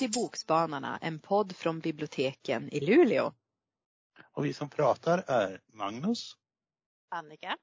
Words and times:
till 0.00 0.10
Bokspanarna, 0.10 0.98
en 1.02 1.18
podd 1.18 1.56
från 1.56 1.80
biblioteken 1.80 2.68
i 2.68 2.80
Luleå. 2.80 3.32
Och 4.32 4.44
vi 4.44 4.52
som 4.52 4.70
pratar 4.70 5.24
är 5.26 5.60
Magnus. 5.66 6.36
Annika. 7.08 7.56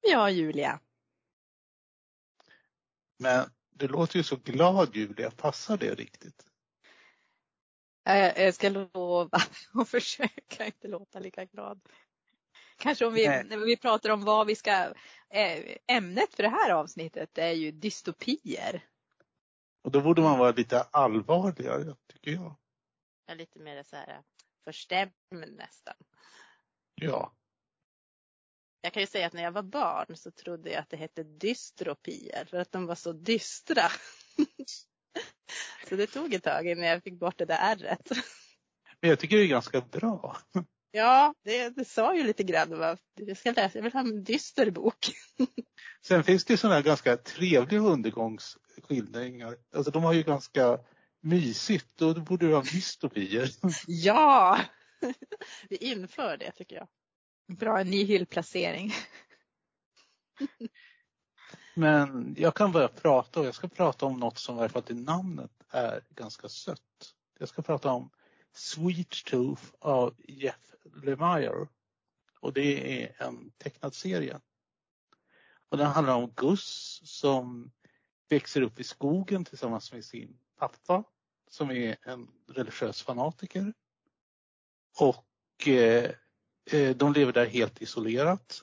Ja, 0.00 0.30
Julia. 0.30 0.80
Men 3.18 3.50
du 3.70 3.88
låter 3.88 4.16
ju 4.16 4.22
så 4.22 4.36
glad 4.36 4.96
Julia, 4.96 5.30
passar 5.30 5.76
det 5.76 5.94
riktigt? 5.94 6.46
Jag 8.04 8.54
ska 8.54 8.68
lova 8.68 9.38
att 9.74 9.88
försöka 9.88 10.66
inte 10.66 10.88
låta 10.88 11.18
lika 11.18 11.44
glad. 11.44 11.80
Kanske 12.76 13.06
om 13.06 13.14
vi, 13.14 13.26
när 13.26 13.56
vi 13.56 13.76
pratar 13.76 14.10
om 14.10 14.24
vad 14.24 14.46
vi 14.46 14.56
ska, 14.56 14.72
eh, 15.30 15.76
ämnet 15.86 16.34
för 16.34 16.42
det 16.42 16.48
här 16.48 16.70
avsnittet 16.70 17.38
är 17.38 17.52
ju 17.52 17.70
dystopier. 17.70 18.91
Och 19.82 19.90
då 19.90 20.00
borde 20.00 20.22
man 20.22 20.38
vara 20.38 20.52
lite 20.52 20.82
allvarligare, 20.82 21.96
tycker 22.12 22.30
jag. 22.30 22.56
Ja, 23.26 23.34
lite 23.34 23.58
mer 23.58 23.82
så 23.82 23.96
här 23.96 24.22
förstämd 24.64 25.12
nästan. 25.32 25.94
Ja. 26.94 27.32
Jag 28.80 28.92
kan 28.92 29.02
ju 29.02 29.06
säga 29.06 29.26
att 29.26 29.32
när 29.32 29.42
jag 29.42 29.52
var 29.52 29.62
barn 29.62 30.16
så 30.16 30.30
trodde 30.30 30.70
jag 30.70 30.80
att 30.80 30.90
det 30.90 30.96
hette 30.96 31.22
dystropier 31.22 32.44
för 32.44 32.56
att 32.56 32.72
de 32.72 32.86
var 32.86 32.94
så 32.94 33.12
dystra. 33.12 33.82
så 35.88 35.96
det 35.96 36.06
tog 36.06 36.34
ett 36.34 36.42
tag 36.42 36.66
innan 36.66 36.84
jag 36.84 37.02
fick 37.02 37.18
bort 37.18 37.38
det 37.38 37.44
där 37.44 37.58
ärret. 37.60 38.10
Men 39.00 39.10
jag 39.10 39.18
tycker 39.18 39.36
det 39.36 39.42
är 39.42 39.46
ganska 39.46 39.80
bra. 39.80 40.36
Ja, 40.90 41.34
det, 41.44 41.68
det 41.68 41.84
sa 41.84 42.16
ju 42.16 42.22
lite 42.22 42.42
grann. 42.42 42.96
Jag 43.14 43.36
ska 43.36 43.50
läsa, 43.50 43.78
jag 43.78 43.82
vill 43.82 43.92
ha 43.92 44.00
en 44.00 44.24
dyster 44.24 44.70
bok. 44.70 45.12
Sen 46.06 46.24
finns 46.24 46.44
det 46.44 46.56
sådana 46.56 46.74
här 46.74 46.82
ganska 46.82 47.16
trevliga 47.16 47.80
undergångsskildringar. 48.76 49.56
Alltså 49.74 49.90
de 49.90 50.02
har 50.04 50.12
ju 50.12 50.22
ganska 50.22 50.78
mysigt 51.20 52.02
och 52.02 52.14
då 52.14 52.20
borde 52.20 52.46
det 52.46 52.52
vara 52.52 52.62
dystopier. 52.62 53.50
Ja! 53.86 54.60
Vi 55.68 55.76
inför 55.76 56.36
det 56.36 56.50
tycker 56.50 56.76
jag. 56.76 56.88
Bra, 57.58 57.80
en 57.80 57.90
ny 57.90 58.04
hyllplacering. 58.04 58.92
Men 61.74 62.34
jag 62.38 62.54
kan 62.54 62.72
börja 62.72 62.88
prata 62.88 63.40
och 63.40 63.46
jag 63.46 63.54
ska 63.54 63.68
prata 63.68 64.06
om 64.06 64.20
något 64.20 64.38
som 64.38 64.56
i 64.56 64.58
alla 64.58 64.68
fall 64.68 64.82
till 64.82 65.04
namnet 65.04 65.50
är 65.70 66.04
ganska 66.10 66.48
sött. 66.48 67.14
Jag 67.38 67.48
ska 67.48 67.62
prata 67.62 67.90
om 67.90 68.10
Sweet 68.52 69.24
Tooth 69.24 69.62
av 69.78 70.14
Jeff 70.18 70.74
Lemire. 71.02 71.68
Och 72.40 72.52
det 72.52 73.02
är 73.02 73.26
en 73.26 73.50
tecknad 73.50 73.94
serie. 73.94 74.40
Och 75.68 75.78
den 75.78 75.86
handlar 75.86 76.14
om 76.14 76.32
Gus 76.36 77.00
som 77.04 77.72
växer 78.32 78.62
upp 78.62 78.80
i 78.80 78.84
skogen 78.84 79.44
tillsammans 79.44 79.92
med 79.92 80.04
sin 80.04 80.38
pappa 80.58 81.04
som 81.50 81.70
är 81.70 81.96
en 82.02 82.28
religiös 82.48 83.02
fanatiker. 83.02 83.72
Och 84.98 85.68
eh, 85.68 86.10
eh, 86.70 86.96
de 86.96 87.12
lever 87.12 87.32
där 87.32 87.46
helt 87.46 87.82
isolerat. 87.82 88.62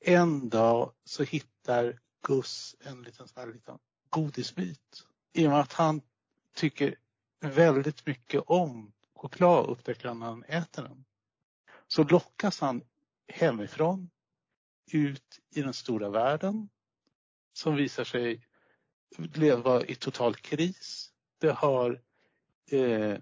En 0.00 0.48
dag 0.48 0.92
så 1.04 1.22
hittar 1.22 2.00
Gus 2.22 2.76
en 2.80 3.02
liten, 3.02 3.28
sån 3.28 3.40
här 3.40 3.52
liten 3.52 3.78
godisbit. 4.10 5.06
I 5.32 5.46
och 5.46 5.50
med 5.50 5.60
att 5.60 5.72
han 5.72 6.00
tycker 6.54 6.96
väldigt 7.40 8.06
mycket 8.06 8.42
om 8.46 8.92
choklad 9.14 9.66
upptäcker 9.66 10.08
han 10.08 10.18
när 10.18 10.26
han 10.26 10.44
äter 10.44 10.82
den. 10.82 11.04
Så 11.88 12.04
lockas 12.04 12.60
han 12.60 12.82
hemifrån 13.28 14.10
ut 14.92 15.40
i 15.50 15.62
den 15.62 15.74
stora 15.74 16.08
världen 16.08 16.68
som 17.52 17.76
visar 17.76 18.04
sig 18.04 18.46
leva 19.18 19.84
i 19.84 19.94
total 19.94 20.34
kris. 20.34 21.12
Det 21.38 21.50
har 21.50 22.02
eh, 22.70 23.18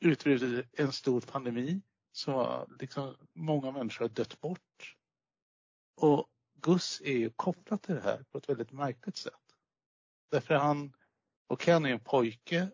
utbrutit 0.00 0.66
en 0.72 0.92
stor 0.92 1.20
pandemi 1.20 1.80
som 2.12 2.34
har, 2.34 2.76
liksom, 2.80 3.16
många 3.32 3.70
människor 3.70 4.04
har 4.04 4.08
dött 4.08 4.40
bort. 4.40 4.96
Och 5.96 6.26
Gus 6.54 7.02
är 7.04 7.12
ju 7.12 7.30
kopplad 7.30 7.82
till 7.82 7.94
det 7.94 8.00
här 8.00 8.24
på 8.30 8.38
ett 8.38 8.48
väldigt 8.48 8.72
märkligt 8.72 9.16
sätt. 9.16 9.34
Därför 10.30 10.54
han, 10.54 10.92
och 11.46 11.60
Ken 11.60 11.86
är 11.86 11.90
en 11.90 12.00
pojke, 12.00 12.70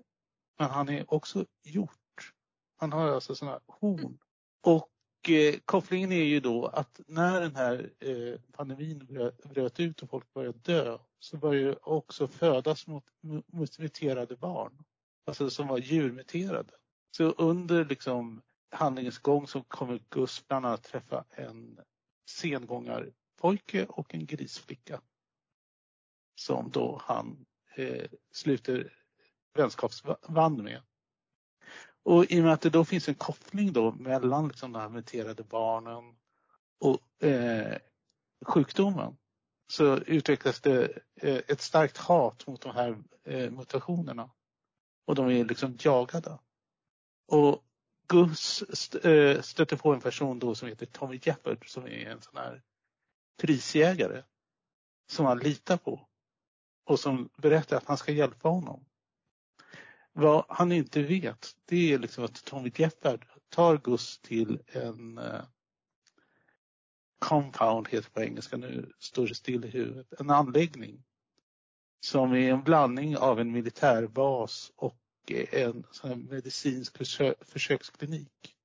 men 0.59 0.71
han 0.71 0.89
är 0.89 1.15
också 1.15 1.47
hjort. 1.63 2.35
Han 2.77 2.93
har 2.93 3.09
alltså 3.09 3.35
sådana 3.35 3.61
horn. 3.67 4.19
Och 4.61 4.94
eh, 5.31 5.55
kopplingen 5.65 6.12
är 6.12 6.25
ju 6.25 6.41
då 6.41 6.67
att 6.67 7.01
när 7.07 7.41
den 7.41 7.57
här 7.57 7.91
eh, 8.01 8.41
pandemin 8.53 9.07
bröt 9.45 9.81
ut 9.81 10.03
och 10.03 10.11
folk 10.11 10.33
började 10.33 10.59
dö 10.59 10.99
så 11.19 11.37
började 11.37 11.77
också 11.77 12.29
födas 12.29 12.87
mot, 12.87 13.05
muterade 13.79 14.37
barn. 14.37 14.84
Alltså 15.27 15.51
som 15.51 15.69
var 15.69 15.79
djurmuterade. 15.79 16.73
Så 17.17 17.25
under 17.25 17.84
liksom 17.84 18.43
handlingens 18.71 19.19
gång 19.19 19.47
så 19.47 19.63
kommer 19.63 20.01
Gus 20.11 20.49
bland 20.49 20.67
annat 20.67 20.83
träffa 20.83 21.25
en 21.31 21.81
sengångarpojke 22.31 23.87
och 23.89 24.15
en 24.15 24.27
grisflicka. 24.27 25.01
Som 26.34 26.71
då 26.71 27.01
han 27.03 27.47
eh, 27.77 28.11
sluter 28.33 28.93
vänskapsband 29.55 30.63
med. 30.63 30.83
Och 32.04 32.32
i 32.32 32.41
och 32.41 32.44
med 32.44 32.53
att 32.53 32.60
det 32.60 32.70
då 32.70 32.84
finns 32.84 33.09
en 33.09 33.15
koppling 33.15 33.72
då 33.72 33.92
mellan 33.92 34.48
liksom 34.48 34.72
de 34.72 34.78
här 34.78 34.88
muterade 34.88 35.42
barnen 35.42 36.16
och 36.81 37.25
eh, 37.26 37.78
sjukdomen 38.44 39.16
så 39.66 39.97
utvecklas 39.97 40.60
det 40.60 40.98
eh, 41.15 41.41
ett 41.48 41.60
starkt 41.60 41.97
hat 41.97 42.47
mot 42.47 42.60
de 42.60 42.75
här 42.75 42.98
eh, 43.25 43.50
mutationerna. 43.50 44.31
Och 45.06 45.15
de 45.15 45.31
är 45.31 45.44
liksom 45.44 45.76
jagade. 45.81 46.38
Och 47.26 47.65
Gus 48.09 48.62
st 48.69 49.10
eh, 49.10 49.41
stöter 49.41 49.76
på 49.76 49.94
en 49.94 50.00
person 50.00 50.38
då 50.38 50.54
som 50.54 50.69
heter 50.69 50.86
Tommy 50.86 51.21
Jeppard 51.22 51.71
som 51.71 51.84
är 51.84 52.06
en 52.06 52.21
sån 52.21 52.36
här 52.36 52.62
prisjägare 53.41 54.22
som 55.06 55.26
han 55.26 55.38
litar 55.38 55.76
på 55.76 56.09
och 56.84 57.00
som 57.00 57.28
berättar 57.36 57.76
att 57.76 57.86
han 57.86 57.97
ska 57.97 58.12
hjälpa 58.12 58.48
honom. 58.48 58.84
Vad 60.17 60.45
han 60.49 60.73
inte 60.73 61.03
vet 61.03 61.57
det 61.65 61.93
är 61.93 61.99
liksom 61.99 62.25
att 62.25 62.45
Tommy 62.45 62.73
Jeppard 62.77 63.27
tar 63.49 63.79
Gus 63.79 64.19
till 64.19 64.63
en 64.67 65.19
eh, 65.19 65.45
compound 67.19 67.89
heter 67.89 68.11
på 68.11 68.23
engelska 68.23 68.57
nu, 68.57 68.93
står 68.99 69.27
det 69.27 69.35
still 69.35 69.65
i 69.65 69.69
huvudet, 69.69 70.21
en 70.21 70.31
anläggning 70.31 71.05
som 72.01 72.33
är 72.33 72.53
en 72.53 72.63
blandning 72.63 73.17
av 73.17 73.41
en 73.41 73.53
militärbas 73.53 74.73
och 74.77 75.01
eh, 75.31 75.63
en 75.63 75.87
sån 75.91 76.25
medicinsk 76.25 76.99
försöksklinik. 77.41 78.57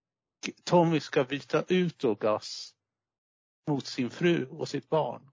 Tommy 0.64 1.00
ska 1.00 1.24
byta 1.24 1.64
ut 1.68 2.00
då 2.00 2.16
Gus 2.16 2.76
mot 3.68 3.86
sin 3.86 4.10
fru 4.10 4.46
och 4.46 4.70
sitt 4.70 4.90
barn. 4.90 5.32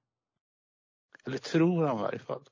Eller 1.25 1.39
tror 1.39 1.87
han 1.87 1.99
i 1.99 2.03
varje 2.03 2.19
fall. 2.19 2.49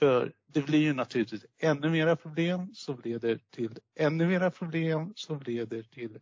För 0.00 0.32
det 0.46 0.62
blir 0.62 0.78
ju 0.78 0.92
naturligtvis 0.92 1.46
ännu 1.58 1.90
mera 1.90 2.16
problem 2.16 2.74
som 2.74 3.00
leder 3.04 3.40
till 3.50 3.78
ännu 3.94 4.26
mera 4.26 4.50
problem 4.50 5.12
som 5.16 5.42
leder 5.42 5.82
till 5.82 6.18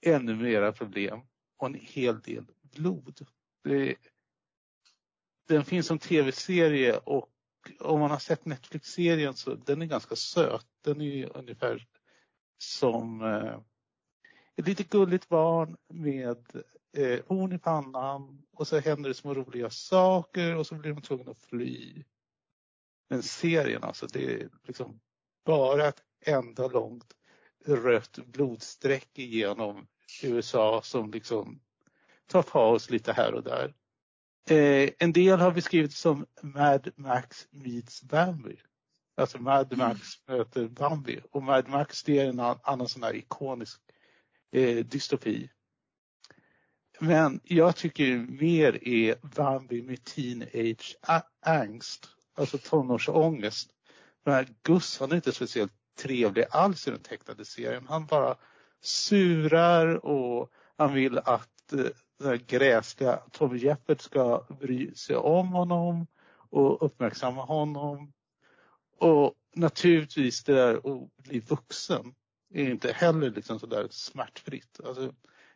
ännu 0.00 0.36
mera 0.36 0.72
problem 0.72 1.20
och 1.56 1.66
en 1.66 1.74
hel 1.74 2.20
del 2.20 2.44
blod. 2.62 3.26
Det, 3.64 3.96
den 5.48 5.64
finns 5.64 5.86
som 5.86 5.98
tv-serie 5.98 6.96
och 6.96 7.28
om 7.80 8.00
man 8.00 8.10
har 8.10 8.18
sett 8.18 8.44
Netflix-serien 8.44 9.34
så 9.34 9.54
den 9.54 9.82
är 9.82 9.86
ganska 9.86 10.16
söt. 10.16 10.66
Den 10.84 11.00
är 11.00 11.36
ungefär 11.36 11.86
som 12.58 13.22
eh, 13.22 13.60
ett 14.56 14.68
litet 14.68 14.90
gulligt 14.90 15.28
barn 15.28 15.76
med 15.88 16.64
eh, 16.96 17.20
horn 17.26 17.52
i 17.52 17.58
pannan 17.58 18.42
och 18.52 18.68
så 18.68 18.78
händer 18.78 19.08
det 19.08 19.14
små 19.14 19.34
roliga 19.34 19.70
saker 19.70 20.56
och 20.56 20.66
så 20.66 20.74
blir 20.74 20.92
de 20.92 21.02
tvungna 21.02 21.30
att 21.30 21.42
fly. 21.42 22.04
Men 23.12 23.22
serien 23.22 23.82
alltså, 23.84 24.06
det 24.06 24.24
är 24.24 24.48
liksom 24.66 25.00
bara 25.44 25.88
ett 25.88 26.02
enda 26.20 26.68
långt 26.68 27.14
rött 27.66 28.18
blodsträck 28.26 29.18
igenom 29.18 29.86
USA 30.22 30.80
som 30.82 31.10
liksom 31.10 31.60
tar 32.26 32.42
paus 32.42 32.90
lite 32.90 33.12
här 33.12 33.34
och 33.34 33.42
där. 33.42 33.74
Eh, 34.50 34.90
en 34.98 35.12
del 35.12 35.40
har 35.40 35.52
beskrivit 35.52 35.92
som 35.92 36.26
Mad 36.42 36.90
Max 36.96 37.48
meets 37.50 38.02
Bambi. 38.02 38.60
Alltså 39.16 39.38
Mad 39.38 39.76
Max 39.76 40.00
mm. 40.28 40.38
möter 40.38 40.68
Bambi. 40.68 41.20
Och 41.30 41.42
Mad 41.42 41.68
Max 41.68 42.02
det 42.02 42.18
är 42.18 42.28
en 42.28 42.40
annan 42.40 42.88
sån 42.88 43.02
här 43.02 43.16
ikonisk 43.16 43.80
eh, 44.52 44.84
dystopi. 44.84 45.50
Men 47.00 47.40
jag 47.44 47.76
tycker 47.76 48.16
mer 48.16 48.88
är 48.88 49.16
Bambi 49.36 49.82
med 49.82 50.04
teenage 50.04 50.96
angst 51.40 52.08
alltså 52.34 52.58
tonårsångest. 52.58 53.70
Den 54.24 54.34
här 54.34 54.48
Gus, 54.62 55.00
han 55.00 55.12
är 55.12 55.16
inte 55.16 55.32
speciellt 55.32 55.72
trevlig 55.98 56.44
alls 56.50 56.88
i 56.88 56.90
den 56.90 57.00
tecknade 57.00 57.44
serien. 57.44 57.86
Han 57.88 58.06
bara 58.06 58.36
surar 58.80 60.06
och 60.06 60.50
han 60.76 60.94
vill 60.94 61.18
att 61.18 61.72
eh, 61.72 61.84
den 62.18 62.28
här 62.28 62.36
gräsliga 62.46 63.16
Tommy 63.16 63.58
Jeppert 63.58 64.00
ska 64.00 64.46
bry 64.60 64.94
sig 64.94 65.16
om 65.16 65.48
honom 65.48 66.06
och 66.50 66.86
uppmärksamma 66.86 67.44
honom. 67.44 68.12
Och 68.98 69.34
naturligtvis 69.54 70.44
det 70.44 70.54
där 70.54 70.74
att 70.74 71.16
bli 71.16 71.40
vuxen 71.40 72.14
är 72.54 72.70
inte 72.70 72.92
heller 72.92 73.30
liksom 73.30 73.58
sådär 73.60 73.86
smärtfritt. 73.90 74.80
Alltså, 74.84 75.12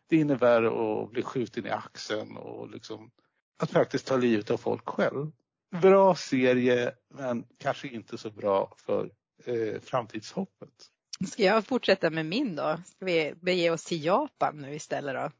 det 0.07 0.15
innebär 0.15 0.63
att 0.63 1.11
bli 1.11 1.23
skjuten 1.23 1.65
i 1.65 1.69
axeln 1.69 2.37
och 2.37 2.69
liksom 2.69 3.11
att 3.57 3.71
faktiskt 3.71 4.07
ta 4.07 4.17
livet 4.17 4.51
av 4.51 4.57
folk 4.57 4.89
själv. 4.89 5.31
Bra 5.71 6.15
serie 6.15 6.95
men 7.09 7.45
kanske 7.57 7.87
inte 7.87 8.17
så 8.17 8.31
bra 8.31 8.75
för 8.77 9.11
eh, 9.45 9.81
framtidshoppet. 9.81 10.91
Ska 11.27 11.43
jag 11.43 11.65
fortsätta 11.65 12.09
med 12.09 12.25
min 12.25 12.55
då? 12.55 12.77
Ska 12.85 13.05
vi 13.05 13.33
bege 13.41 13.69
oss 13.69 13.83
till 13.83 14.05
Japan 14.05 14.61
nu 14.61 14.75
istället 14.75 15.15
då? 15.15 15.31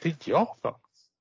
Till 0.00 0.16
Japan? 0.24 0.74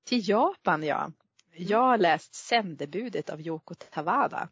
Till 0.06 0.30
Japan 0.30 0.84
ja. 0.84 1.12
Jag 1.56 1.82
har 1.82 1.98
läst 1.98 2.36
Sändebudet 2.36 3.30
av 3.30 3.42
Yoko 3.42 3.74
Tawada. 3.76 4.50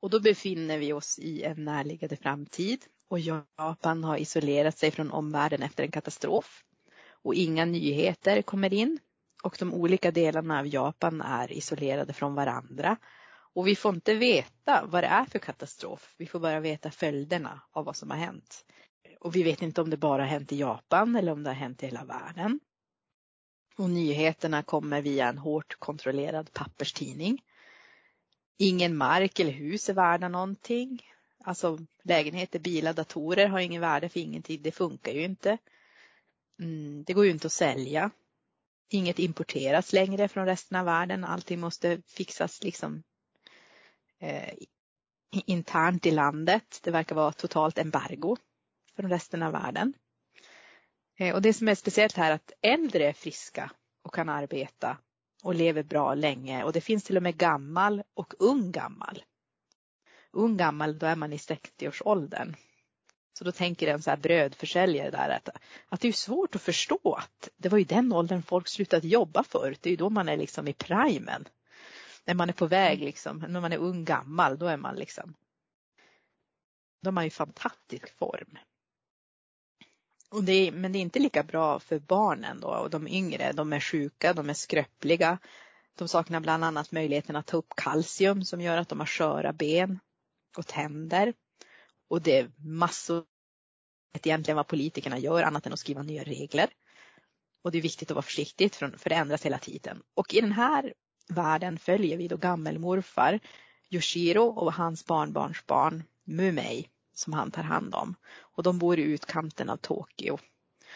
Och 0.00 0.10
då 0.10 0.20
befinner 0.20 0.78
vi 0.78 0.92
oss 0.92 1.18
i 1.18 1.42
en 1.42 1.64
närliggande 1.64 2.16
framtid 2.16 2.84
och 3.08 3.18
Japan 3.20 4.04
har 4.04 4.16
isolerat 4.16 4.78
sig 4.78 4.90
från 4.90 5.10
omvärlden 5.10 5.62
efter 5.62 5.84
en 5.84 5.90
katastrof. 5.90 6.64
Och 7.10 7.34
inga 7.34 7.64
nyheter 7.64 8.42
kommer 8.42 8.74
in 8.74 8.98
och 9.42 9.56
de 9.58 9.74
olika 9.74 10.10
delarna 10.10 10.58
av 10.58 10.66
Japan 10.66 11.20
är 11.20 11.52
isolerade 11.52 12.12
från 12.12 12.34
varandra. 12.34 12.96
Och 13.54 13.66
vi 13.66 13.76
får 13.76 13.94
inte 13.94 14.14
veta 14.14 14.84
vad 14.86 15.02
det 15.02 15.06
är 15.06 15.24
för 15.24 15.38
katastrof. 15.38 16.14
Vi 16.18 16.26
får 16.26 16.40
bara 16.40 16.60
veta 16.60 16.90
följderna 16.90 17.60
av 17.72 17.84
vad 17.84 17.96
som 17.96 18.10
har 18.10 18.18
hänt. 18.18 18.64
Och 19.20 19.36
vi 19.36 19.42
vet 19.42 19.62
inte 19.62 19.80
om 19.80 19.90
det 19.90 19.96
bara 19.96 20.22
har 20.22 20.28
hänt 20.28 20.52
i 20.52 20.56
Japan 20.56 21.16
eller 21.16 21.32
om 21.32 21.42
det 21.42 21.50
har 21.50 21.54
hänt 21.54 21.82
i 21.82 21.86
hela 21.86 22.04
världen. 22.04 22.60
Och 23.76 23.90
nyheterna 23.90 24.62
kommer 24.62 25.02
via 25.02 25.28
en 25.28 25.38
hårt 25.38 25.76
kontrollerad 25.78 26.52
papperstidning. 26.52 27.42
Ingen 28.58 28.96
mark 28.96 29.40
eller 29.40 29.52
hus 29.52 29.88
är 29.88 29.94
värda 29.94 30.28
någonting. 30.28 31.02
Alltså 31.44 31.78
lägenheter, 32.02 32.58
bilar, 32.58 32.92
datorer 32.92 33.46
har 33.46 33.60
ingen 33.60 33.80
värde 33.80 34.08
för 34.08 34.20
ingenting. 34.20 34.62
Det 34.62 34.72
funkar 34.72 35.12
ju 35.12 35.24
inte. 35.24 35.58
Mm, 36.60 37.04
det 37.04 37.12
går 37.12 37.24
ju 37.24 37.30
inte 37.30 37.46
att 37.46 37.52
sälja. 37.52 38.10
Inget 38.88 39.18
importeras 39.18 39.92
längre 39.92 40.28
från 40.28 40.46
resten 40.46 40.78
av 40.78 40.84
världen. 40.84 41.24
Allting 41.24 41.60
måste 41.60 42.02
fixas 42.06 42.62
liksom 42.62 43.02
eh, 44.20 44.54
internt 45.30 46.06
i 46.06 46.10
landet. 46.10 46.80
Det 46.82 46.90
verkar 46.90 47.14
vara 47.14 47.32
totalt 47.32 47.78
embargo 47.78 48.36
från 48.96 49.10
resten 49.10 49.42
av 49.42 49.52
världen. 49.52 49.94
Eh, 51.18 51.34
och 51.34 51.42
det 51.42 51.52
som 51.52 51.68
är 51.68 51.74
speciellt 51.74 52.16
här 52.16 52.30
är 52.30 52.34
att 52.34 52.52
äldre 52.62 53.08
är 53.08 53.12
friska 53.12 53.70
och 54.02 54.14
kan 54.14 54.28
arbeta 54.28 54.98
och 55.42 55.54
lever 55.54 55.82
bra 55.82 56.14
länge 56.14 56.64
och 56.64 56.72
det 56.72 56.80
finns 56.80 57.04
till 57.04 57.16
och 57.16 57.22
med 57.22 57.36
gammal 57.36 58.02
och 58.14 58.34
ung 58.38 58.72
gammal. 58.72 59.22
Ung 60.30 60.56
gammal, 60.56 60.98
då 60.98 61.06
är 61.06 61.16
man 61.16 61.32
i 61.32 61.36
60-årsåldern. 61.36 62.56
Så 63.38 63.44
då 63.44 63.52
tänker 63.52 63.86
en 63.86 64.02
så 64.02 64.10
här 64.10 64.16
brödförsäljare 64.16 65.10
där 65.10 65.28
att, 65.28 65.48
att 65.88 66.00
det 66.00 66.08
är 66.08 66.12
svårt 66.12 66.54
att 66.54 66.62
förstå 66.62 67.14
att 67.14 67.48
det 67.56 67.68
var 67.68 67.78
ju 67.78 67.84
den 67.84 68.12
åldern 68.12 68.42
folk 68.42 68.68
slutade 68.68 69.08
jobba 69.08 69.42
förut. 69.42 69.78
Det 69.82 69.88
är 69.88 69.90
ju 69.90 69.96
då 69.96 70.10
man 70.10 70.28
är 70.28 70.36
liksom 70.36 70.68
i 70.68 70.72
primen. 70.72 71.44
När 72.24 72.34
man 72.34 72.48
är 72.48 72.52
på 72.52 72.66
väg 72.66 73.00
liksom, 73.00 73.44
när 73.48 73.60
man 73.60 73.72
är 73.72 73.78
ung 73.78 74.04
gammal, 74.04 74.58
då 74.58 74.66
är 74.66 74.76
man 74.76 74.96
liksom 74.96 75.34
då 77.02 77.10
är 77.10 77.12
man 77.12 77.24
i 77.24 77.30
fantastisk 77.30 78.18
form. 78.18 78.58
Och 80.30 80.44
det 80.44 80.52
är, 80.52 80.72
men 80.72 80.92
det 80.92 80.98
är 80.98 81.00
inte 81.00 81.18
lika 81.18 81.42
bra 81.42 81.78
för 81.80 81.98
barnen 81.98 82.60
då 82.60 82.68
och 82.68 82.90
de 82.90 83.08
yngre. 83.08 83.52
De 83.52 83.72
är 83.72 83.80
sjuka, 83.80 84.32
de 84.32 84.50
är 84.50 84.54
skröpliga. 84.54 85.38
De 85.94 86.08
saknar 86.08 86.40
bland 86.40 86.64
annat 86.64 86.92
möjligheten 86.92 87.36
att 87.36 87.46
ta 87.46 87.56
upp 87.56 87.74
kalcium 87.76 88.44
som 88.44 88.60
gör 88.60 88.76
att 88.76 88.88
de 88.88 88.98
har 88.98 89.06
sköra 89.06 89.52
ben 89.52 90.00
och 90.56 90.66
tänder. 90.66 91.34
Och 92.08 92.22
det 92.22 92.38
är 92.38 92.50
massor 92.56 93.24
egentligen 94.22 94.56
vad 94.56 94.66
politikerna 94.66 95.18
gör 95.18 95.42
annat 95.42 95.66
än 95.66 95.72
att 95.72 95.78
skriva 95.78 96.02
nya 96.02 96.24
regler. 96.24 96.70
Och 97.62 97.72
det 97.72 97.78
är 97.78 97.82
viktigt 97.82 98.10
att 98.10 98.14
vara 98.14 98.22
försiktig 98.22 98.74
för 98.74 99.08
det 99.08 99.14
ändras 99.14 99.46
hela 99.46 99.58
tiden. 99.58 100.02
Och 100.14 100.34
i 100.34 100.40
den 100.40 100.52
här 100.52 100.94
världen 101.28 101.78
följer 101.78 102.16
vi 102.16 102.28
då 102.28 102.36
gammelmorfar 102.36 103.40
Yoshiro 103.90 104.44
och 104.44 104.72
hans 104.72 105.06
barnbarnsbarn 105.06 106.02
Mumei 106.24 106.88
som 107.14 107.32
han 107.32 107.50
tar 107.50 107.62
hand 107.62 107.94
om. 107.94 108.14
Och 108.38 108.62
de 108.62 108.78
bor 108.78 108.98
i 108.98 109.02
utkanten 109.02 109.70
av 109.70 109.76
Tokyo. 109.76 110.38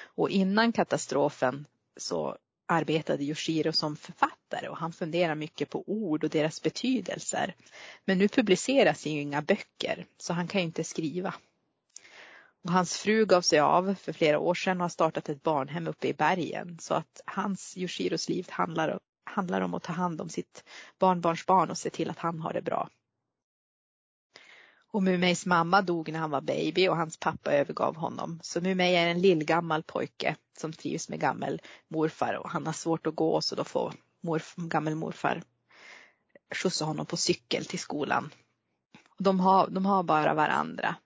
Och 0.03 0.31
innan 0.31 0.73
katastrofen 0.73 1.67
så 1.97 2.37
arbetade 2.67 3.25
Yoshiro 3.25 3.73
som 3.73 3.97
författare 3.97 4.42
och 4.71 4.77
han 4.77 4.93
funderar 4.93 5.35
mycket 5.35 5.71
på 5.71 5.85
ord 5.87 6.25
och 6.25 6.31
deras 6.31 6.63
betydelser. 6.63 7.55
Men 8.05 8.19
nu 8.19 8.29
publiceras 8.29 9.07
ju 9.07 9.11
inga 9.11 9.43
böcker 9.43 10.07
så 10.19 10.33
han 10.33 10.49
kan 10.49 10.61
inte 10.61 10.85
skriva. 10.85 11.35
Och 12.65 12.73
hans 12.73 12.97
fru 12.97 13.27
gav 13.27 13.43
sig 13.43 13.61
av 13.61 13.95
för 13.95 14.13
flera 14.13 14.39
år 14.39 14.55
sedan 14.55 14.77
och 14.77 14.85
har 14.85 14.89
startat 14.89 15.29
ett 15.29 15.43
barnhem 15.43 15.87
uppe 15.87 16.09
i 16.09 16.15
bergen 16.15 16.79
så 16.81 16.95
att 16.95 17.21
hans 17.25 17.77
Yoshiros 17.77 18.29
liv 18.29 18.47
handlar, 18.51 18.99
handlar 19.25 19.61
om 19.61 19.75
att 19.75 19.83
ta 19.83 19.93
hand 19.93 20.21
om 20.21 20.29
sitt 20.29 20.65
barnbarnsbarn 20.99 21.71
och 21.71 21.79
se 21.79 21.91
till 21.91 22.11
att 22.11 22.19
han 22.19 22.41
har 22.41 22.53
det 22.53 22.63
bra. 22.63 22.89
Och 24.93 25.03
Mumeis 25.03 25.47
mamma 25.47 25.83
dog 25.83 26.13
när 26.13 26.19
han 26.19 26.31
var 26.31 26.41
baby 26.41 26.89
och 26.89 26.97
hans 26.97 27.17
pappa 27.17 27.53
övergav 27.53 27.97
honom. 27.97 28.41
Så 28.43 28.61
Mumei 28.61 28.97
är 28.97 29.09
en 29.09 29.21
lillgammal 29.21 29.83
pojke 29.83 30.37
som 30.59 30.73
trivs 30.73 31.09
med 31.09 31.21
gammelmorfar 31.21 32.35
och 32.35 32.51
han 32.51 32.67
har 32.67 32.73
svårt 32.73 33.07
att 33.07 33.15
gå 33.15 33.41
så 33.41 33.55
då 33.55 33.65
får 33.65 33.95
morf, 34.23 34.55
gammelmorfar 34.57 35.43
skjutsa 36.55 36.85
honom 36.85 37.07
på 37.07 37.17
cykel 37.17 37.65
till 37.65 37.79
skolan. 37.79 38.31
De, 39.19 39.41
har, 39.41 39.69
de 39.69 39.87
har 39.87 40.03
bara 40.03 40.35
varandra. 40.35 40.97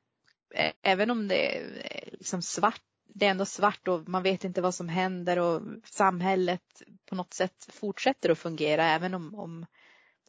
Eh, 0.55 0.73
även 0.83 1.11
om 1.11 1.29
det 1.29 1.57
är 1.57 1.63
eh, 1.85 2.13
liksom 2.13 2.43
svart, 2.43 2.83
det 3.15 3.27
är 3.27 3.31
ändå 3.31 3.45
svart 3.45 3.89
och 3.89 4.09
man 4.09 4.23
vet 4.23 4.45
inte 4.45 4.61
vad 4.61 4.75
som 4.75 4.89
händer 4.89 5.39
och 5.39 5.63
samhället 5.85 6.83
på 7.09 7.15
något 7.15 7.35
sätt 7.35 7.69
fortsätter 7.73 8.31
att 8.31 8.39
fungera 8.39 8.85
även 8.85 9.15
om, 9.15 9.35
om 9.35 9.67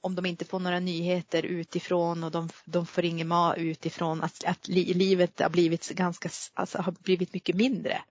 om 0.02 0.16
de 0.16 0.26
inte 0.26 0.46
får 0.46 0.60
några 0.60 0.80
nyheter 0.80 1.44
utifrån 1.46 2.24
och 2.24 2.32
de, 2.32 2.50
de 2.66 2.86
får 2.86 3.06
ingen 3.06 3.28
mat 3.28 3.58
utifrån, 3.58 4.24
att, 4.24 4.44
att 4.46 4.68
livet 4.68 5.40
har 5.40 5.50
blivit 5.50 5.90
ganska, 5.90 6.30
alltså 6.54 6.78
har 6.78 6.92
blivit 6.92 7.34
mycket 7.34 7.56
mindre 7.56 8.02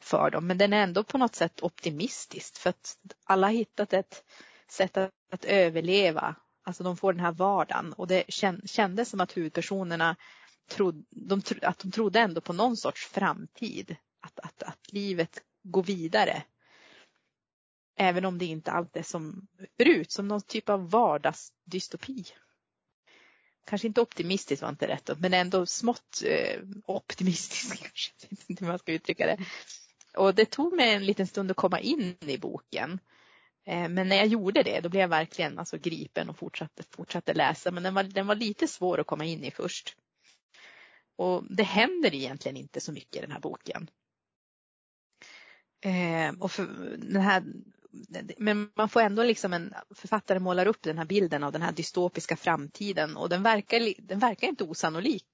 för 0.00 0.30
dem. 0.30 0.46
Men 0.46 0.58
den 0.58 0.72
är 0.72 0.82
ändå 0.82 1.04
på 1.04 1.18
något 1.18 1.34
sätt 1.34 1.62
optimistisk. 1.62 2.56
för 2.56 2.70
att 2.70 2.96
alla 3.24 3.46
har 3.46 3.54
hittat 3.54 3.92
ett 3.92 4.24
sätt 4.68 4.96
att, 4.96 5.10
att 5.32 5.44
överleva. 5.44 6.34
Alltså 6.62 6.84
de 6.84 6.96
får 6.96 7.12
den 7.12 7.24
här 7.24 7.32
vardagen 7.32 7.92
och 7.92 8.06
det 8.06 8.24
kändes 8.66 9.08
som 9.08 9.20
att 9.20 9.36
huvudpersonerna 9.36 10.16
trodde, 10.70 11.04
de, 11.10 11.42
att 11.62 11.78
de 11.78 11.90
trodde 11.90 12.20
ändå 12.20 12.40
på 12.40 12.52
någon 12.52 12.76
sorts 12.76 13.06
framtid. 13.06 13.96
Att, 14.20 14.40
att, 14.40 14.62
att 14.62 14.92
livet 14.92 15.42
går 15.62 15.82
vidare 15.82 16.42
Även 18.02 18.24
om 18.24 18.38
det 18.38 18.44
inte 18.44 18.70
alltid 18.70 19.00
är 19.00 19.04
som 19.04 19.46
förut, 19.76 20.12
som 20.12 20.28
någon 20.28 20.42
typ 20.42 20.68
av 20.68 20.90
vardagsdystopi. 20.90 22.24
Kanske 23.66 23.86
inte 23.86 24.00
optimistiskt 24.00 24.62
var 24.62 24.68
inte 24.68 24.88
rätt 24.88 25.10
men 25.18 25.34
ändå 25.34 25.66
smått 25.66 26.22
eh, 26.24 26.60
optimistisk 26.86 27.78
kanske. 27.82 28.12
Jag 28.20 28.30
vet 28.30 28.50
inte 28.50 28.64
hur 28.64 28.70
man 28.70 28.78
ska 28.78 28.92
uttrycka 28.92 29.26
det. 29.26 29.38
Och 30.16 30.34
det 30.34 30.50
tog 30.50 30.76
mig 30.76 30.94
en 30.94 31.06
liten 31.06 31.26
stund 31.26 31.50
att 31.50 31.56
komma 31.56 31.80
in 31.80 32.16
i 32.20 32.38
boken. 32.38 33.00
Eh, 33.66 33.88
men 33.88 34.08
när 34.08 34.16
jag 34.16 34.26
gjorde 34.26 34.62
det 34.62 34.80
då 34.80 34.88
blev 34.88 35.00
jag 35.00 35.08
verkligen 35.08 35.58
alltså, 35.58 35.78
gripen 35.78 36.28
och 36.28 36.38
fortsatte, 36.38 36.82
fortsatte 36.90 37.34
läsa. 37.34 37.70
Men 37.70 37.82
den 37.82 37.94
var, 37.94 38.02
den 38.02 38.26
var 38.26 38.34
lite 38.34 38.68
svår 38.68 39.00
att 39.00 39.06
komma 39.06 39.24
in 39.24 39.44
i 39.44 39.50
först. 39.50 39.96
Och 41.16 41.44
det 41.50 41.62
händer 41.62 42.14
egentligen 42.14 42.56
inte 42.56 42.80
så 42.80 42.92
mycket 42.92 43.16
i 43.16 43.20
den 43.20 43.32
här 43.32 43.40
boken. 43.40 43.90
Eh, 45.84 46.34
och 46.40 46.52
för 46.52 46.66
den 46.96 47.22
här 47.22 47.44
men 48.38 48.70
man 48.74 48.88
får 48.88 49.00
ändå 49.00 49.22
liksom 49.22 49.52
en 49.52 49.74
författare 49.94 50.38
målar 50.38 50.66
upp 50.66 50.82
den 50.82 50.98
här 50.98 51.04
bilden 51.04 51.44
av 51.44 51.52
den 51.52 51.62
här 51.62 51.72
dystopiska 51.72 52.36
framtiden 52.36 53.16
och 53.16 53.28
den 53.28 53.42
verkar, 53.42 53.94
den 54.02 54.18
verkar 54.18 54.48
inte 54.48 54.64
osannolik. 54.64 55.24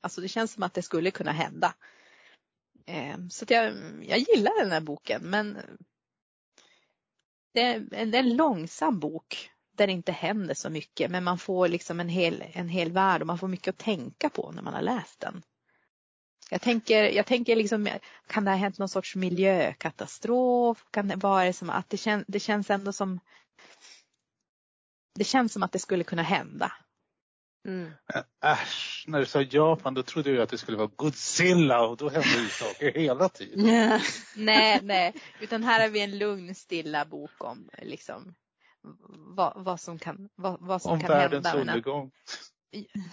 Alltså 0.00 0.20
det 0.20 0.28
känns 0.28 0.52
som 0.52 0.62
att 0.62 0.74
det 0.74 0.82
skulle 0.82 1.10
kunna 1.10 1.32
hända. 1.32 1.74
Ehm, 2.86 3.30
så 3.30 3.44
jag, 3.48 3.74
jag 4.02 4.18
gillar 4.18 4.62
den 4.62 4.72
här 4.72 4.80
boken 4.80 5.22
men 5.22 5.58
det 7.54 7.60
är, 7.60 7.74
en, 7.92 8.10
det 8.10 8.18
är 8.18 8.22
en 8.22 8.36
långsam 8.36 8.98
bok 8.98 9.50
där 9.76 9.86
det 9.86 9.92
inte 9.92 10.12
händer 10.12 10.54
så 10.54 10.70
mycket 10.70 11.10
men 11.10 11.24
man 11.24 11.38
får 11.38 11.68
liksom 11.68 12.00
en 12.00 12.08
hel, 12.08 12.44
en 12.52 12.68
hel 12.68 12.92
värld 12.92 13.20
och 13.20 13.26
man 13.26 13.38
får 13.38 13.48
mycket 13.48 13.68
att 13.68 13.84
tänka 13.84 14.28
på 14.28 14.52
när 14.52 14.62
man 14.62 14.74
har 14.74 14.82
läst 14.82 15.20
den. 15.20 15.42
Jag 16.50 16.60
tänker, 16.60 17.04
jag 17.04 17.26
tänker 17.26 17.56
liksom, 17.56 17.88
kan 18.26 18.44
det 18.44 18.50
ha 18.50 18.58
hänt 18.58 18.78
någon 18.78 18.88
sorts 18.88 19.16
miljökatastrof? 19.16 20.84
Kan 20.90 21.08
det 21.08 21.16
vara 21.16 21.52
som 21.52 21.70
att 21.70 21.90
det, 21.90 21.96
kän, 21.96 22.24
det 22.28 22.40
känns 22.40 22.70
ändå 22.70 22.92
som 22.92 23.20
det 25.14 25.24
känns 25.24 25.52
som 25.52 25.62
att 25.62 25.72
det 25.72 25.78
skulle 25.78 26.04
kunna 26.04 26.22
hända. 26.22 26.72
Mm. 27.64 27.90
Äsch, 28.44 29.04
när 29.08 29.18
du 29.18 29.26
sa 29.26 29.42
Japan 29.42 29.94
då 29.94 30.02
trodde 30.02 30.30
jag 30.30 30.42
att 30.42 30.50
det 30.50 30.58
skulle 30.58 30.76
vara 30.76 30.90
Godzilla 30.96 31.86
och 31.86 31.96
då 31.96 32.08
händer 32.08 32.40
ju 32.42 32.48
saker 32.48 32.92
hela 32.92 33.28
tiden. 33.28 33.64
nej, 34.36 34.80
nej, 34.82 35.14
utan 35.40 35.62
här 35.62 35.80
har 35.80 35.88
vi 35.88 36.00
en 36.00 36.18
lugn 36.18 36.54
stilla 36.54 37.04
bok 37.04 37.44
om 37.44 37.70
liksom 37.82 38.34
vad, 39.36 39.64
vad 39.64 39.80
som 39.80 39.98
kan, 39.98 40.28
vad, 40.34 40.56
vad 40.60 40.82
som 40.82 40.92
om 40.92 41.00
kan 41.00 41.08
världens 41.08 41.46
hända. 41.46 41.60
undergång. 41.60 42.10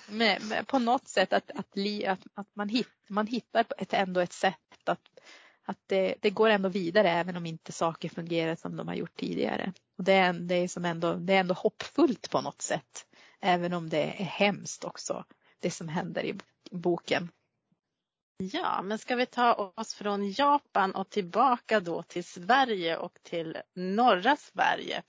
med, 0.10 0.42
med, 0.42 0.68
på 0.68 0.80
något 0.80 1.08
sätt 1.08 1.34
att, 1.34 1.52
att, 1.52 1.76
li, 1.76 2.06
att, 2.06 2.20
att 2.34 2.48
man, 2.56 2.70
hitt, 2.70 2.88
man 3.10 3.28
hittar 3.28 3.66
ett, 3.78 3.94
ändå 3.94 4.20
ett 4.20 4.34
sätt 4.34 4.56
att, 4.90 5.20
att 5.66 5.78
det, 5.88 6.16
det 6.22 6.30
går 6.30 6.50
ändå 6.50 6.70
vidare 6.70 7.10
även 7.10 7.38
om 7.38 7.46
inte 7.46 7.72
saker 7.72 8.10
fungerar 8.10 8.56
som 8.56 8.76
de 8.76 8.88
har 8.88 8.96
gjort 8.96 9.16
tidigare. 9.16 9.74
Och 9.98 10.04
det, 10.04 10.14
är, 10.14 10.34
det, 10.34 10.56
är 10.56 10.68
som 10.68 10.86
ändå, 10.86 11.14
det 11.14 11.34
är 11.34 11.40
ändå 11.40 11.54
hoppfullt 11.54 12.30
på 12.30 12.42
något 12.42 12.62
sätt. 12.62 13.06
Även 13.42 13.74
om 13.74 13.90
det 13.90 14.04
är 14.04 14.26
hemskt 14.26 14.84
också, 14.84 15.26
det 15.60 15.72
som 15.72 15.90
händer 15.90 16.26
i 16.26 16.36
boken. 16.72 17.30
Ja, 18.38 18.82
men 18.82 18.98
ska 18.98 19.16
vi 19.16 19.26
ta 19.26 19.72
oss 19.76 19.94
från 19.94 20.32
Japan 20.32 20.96
och 20.96 21.10
tillbaka 21.10 21.80
då 21.80 22.04
till 22.04 22.24
Sverige 22.24 22.98
och 22.98 23.20
till 23.24 23.58
norra 23.76 24.36
Sverige. 24.36 25.04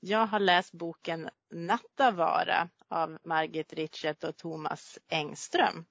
Jag 0.00 0.26
har 0.26 0.40
läst 0.40 0.72
boken 0.72 1.30
Nattavara 1.54 2.68
av 2.88 3.18
Margit 3.24 3.72
Richert 3.72 4.24
och 4.24 4.36
Thomas 4.36 4.98
Engström. 5.08 5.84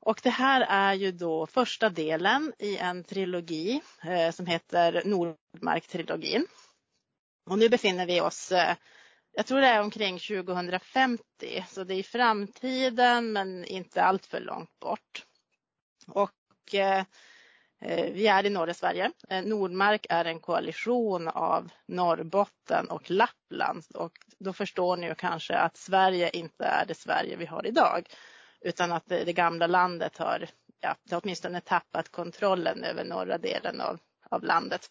Och 0.00 0.20
det 0.22 0.30
här 0.30 0.60
är 0.60 0.94
ju 0.94 1.12
då 1.12 1.46
första 1.46 1.88
delen 1.88 2.52
i 2.58 2.76
en 2.76 3.04
trilogi 3.04 3.80
eh, 4.04 4.30
som 4.30 4.46
heter 4.46 5.02
Nordmark-trilogin. 5.04 6.46
Och 7.50 7.58
nu 7.58 7.68
befinner 7.68 8.06
vi 8.06 8.20
oss, 8.20 8.52
eh, 8.52 8.76
jag 9.32 9.46
tror 9.46 9.60
det 9.60 9.66
är 9.66 9.80
omkring 9.80 10.18
2050, 10.18 11.64
så 11.68 11.84
det 11.84 11.94
är 11.94 11.98
i 11.98 12.02
framtiden 12.02 13.32
men 13.32 13.64
inte 13.64 14.02
allt 14.02 14.26
för 14.26 14.40
långt 14.40 14.80
bort. 14.80 15.26
Och 16.06 16.74
eh, 16.74 17.04
eh 17.80 18.12
vi 18.12 18.26
är 18.26 18.46
i 18.46 18.50
norra 18.50 18.74
Sverige. 18.74 19.10
Eh, 19.28 19.42
Nordmark 19.42 20.06
är 20.08 20.24
en 20.24 20.40
koalition 20.40 21.28
av 21.28 21.70
Norrbotten 21.86 22.90
och 22.90 23.10
Lappland 23.10 23.84
och 23.94 24.12
då 24.38 24.52
förstår 24.52 24.96
ni 24.96 25.06
ju 25.06 25.14
kanske 25.14 25.56
att 25.56 25.76
Sverige 25.76 26.30
inte 26.30 26.64
är 26.64 26.86
det 26.86 26.94
Sverige 26.94 27.36
vi 27.36 27.46
har 27.46 27.66
idag 27.66 28.08
utan 28.60 28.92
att 28.92 29.06
det, 29.06 29.24
det 29.24 29.32
gamla 29.32 29.66
landet 29.66 30.18
har, 30.18 30.48
ja, 30.80 30.96
åtminstone 31.10 31.60
tappat 31.60 32.08
kontrollen 32.08 32.84
över 32.84 33.04
norra 33.04 33.38
delen 33.38 33.80
av, 33.80 33.98
av 34.30 34.44
landet. 34.44 34.90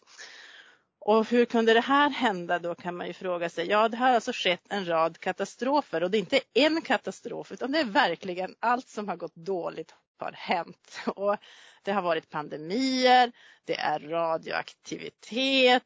Och 1.00 1.26
hur 1.26 1.44
kunde 1.44 1.74
det 1.74 1.80
här 1.80 2.10
hända 2.10 2.58
då 2.58 2.74
kan 2.74 2.96
man 2.96 3.06
ju 3.06 3.12
fråga 3.12 3.48
sig. 3.48 3.68
Ja, 3.68 3.88
det 3.88 3.96
har 3.96 4.10
alltså 4.10 4.32
skett 4.34 4.62
en 4.68 4.88
rad 4.88 5.18
katastrofer 5.18 6.02
och 6.02 6.10
det 6.10 6.18
är 6.18 6.20
inte 6.20 6.40
en 6.54 6.82
katastrof 6.82 7.52
utan 7.52 7.72
det 7.72 7.78
är 7.78 7.84
verkligen 7.84 8.54
allt 8.60 8.88
som 8.88 9.08
har 9.08 9.16
gått 9.16 9.34
dåligt 9.34 9.94
har 10.20 10.32
hänt. 10.32 11.00
Och 11.06 11.36
det 11.82 11.92
har 11.92 12.02
varit 12.02 12.30
pandemier, 12.30 13.32
det 13.64 13.76
är 13.76 14.00
radioaktivitet, 14.00 15.82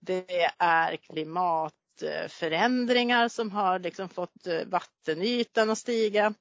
det 0.00 0.50
är 0.58 0.96
klimatförändringar 0.96 3.28
som 3.28 3.50
har 3.50 3.78
liksom 3.78 4.08
fått 4.08 4.46
eh, 4.46 4.64
vattenytan 4.66 5.70
att 5.70 5.78
stiga. 5.78 6.34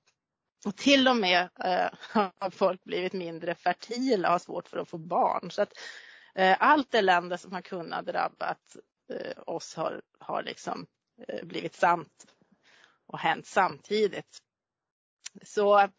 Och 0.66 0.76
till 0.76 1.08
och 1.08 1.16
med 1.16 1.50
eh, 1.60 1.88
har 2.40 2.50
folk 2.50 2.84
blivit 2.84 3.14
mindre 3.14 3.56
fertila 3.56 4.28
och 4.28 4.32
har 4.32 4.40
svårt 4.40 4.68
för 4.68 4.78
att 4.78 4.90
få 4.90 4.98
barn. 4.98 5.52
Så 5.52 5.62
att 5.62 5.74
Eh, 6.36 6.58
allt 6.60 6.96
elände 6.96 7.38
som 7.38 7.52
har 7.52 7.62
kunnat 7.62 8.06
drabbat 8.06 8.78
eh, 9.14 9.38
oss 9.46 9.76
har, 9.76 10.02
har 10.20 10.44
liksom 10.44 10.88
eh, 11.28 11.46
blivit 11.46 11.76
sant 11.76 12.26
och 13.08 13.20
hänt 13.20 13.48
samtidigt. 13.48 14.38
Så 15.44 15.90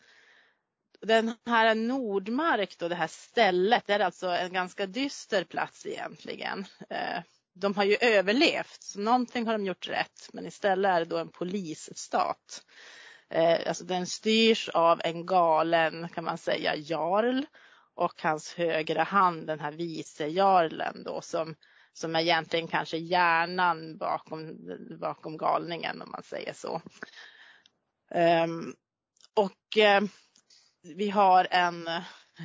den 1.00 1.34
här 1.46 1.74
Nordmark, 1.74 2.78
då, 2.78 2.88
det 2.88 2.94
här 2.94 3.06
stället, 3.06 3.86
det 3.86 3.92
är 3.92 4.00
alltså 4.00 4.28
en 4.28 4.52
ganska 4.52 4.86
dyster 4.86 5.44
plats 5.44 5.86
egentligen. 5.86 6.64
De 7.54 7.74
har 7.74 7.84
ju 7.84 7.96
överlevt, 8.00 8.82
så 8.82 9.00
någonting 9.00 9.46
har 9.46 9.52
de 9.52 9.66
gjort 9.66 9.88
rätt, 9.88 10.28
men 10.32 10.46
istället 10.46 10.90
är 10.90 10.98
det 11.00 11.04
då 11.04 11.18
en 11.18 11.30
polisstat. 11.30 12.64
Alltså 13.66 13.84
den 13.84 14.06
styrs 14.06 14.68
av 14.68 15.00
en 15.04 15.26
galen, 15.26 16.08
kan 16.08 16.24
man 16.24 16.38
säga, 16.38 16.76
jarl 16.76 17.44
och 17.94 18.22
hans 18.22 18.54
högra 18.54 19.02
hand, 19.02 19.46
den 19.46 19.60
här 19.60 19.72
visejarlen 19.72 21.02
då 21.04 21.20
som, 21.20 21.54
som 21.92 22.16
är 22.16 22.20
egentligen 22.20 22.68
kanske 22.68 22.96
hjärnan 22.96 23.96
bakom, 23.96 24.58
bakom 25.00 25.36
galningen 25.36 26.02
om 26.02 26.10
man 26.10 26.22
säger 26.22 26.52
så. 26.52 26.82
Um, 28.14 28.74
och 29.34 29.76
uh, 29.76 30.08
vi 30.96 31.10
har 31.10 31.46
en, 31.50 31.88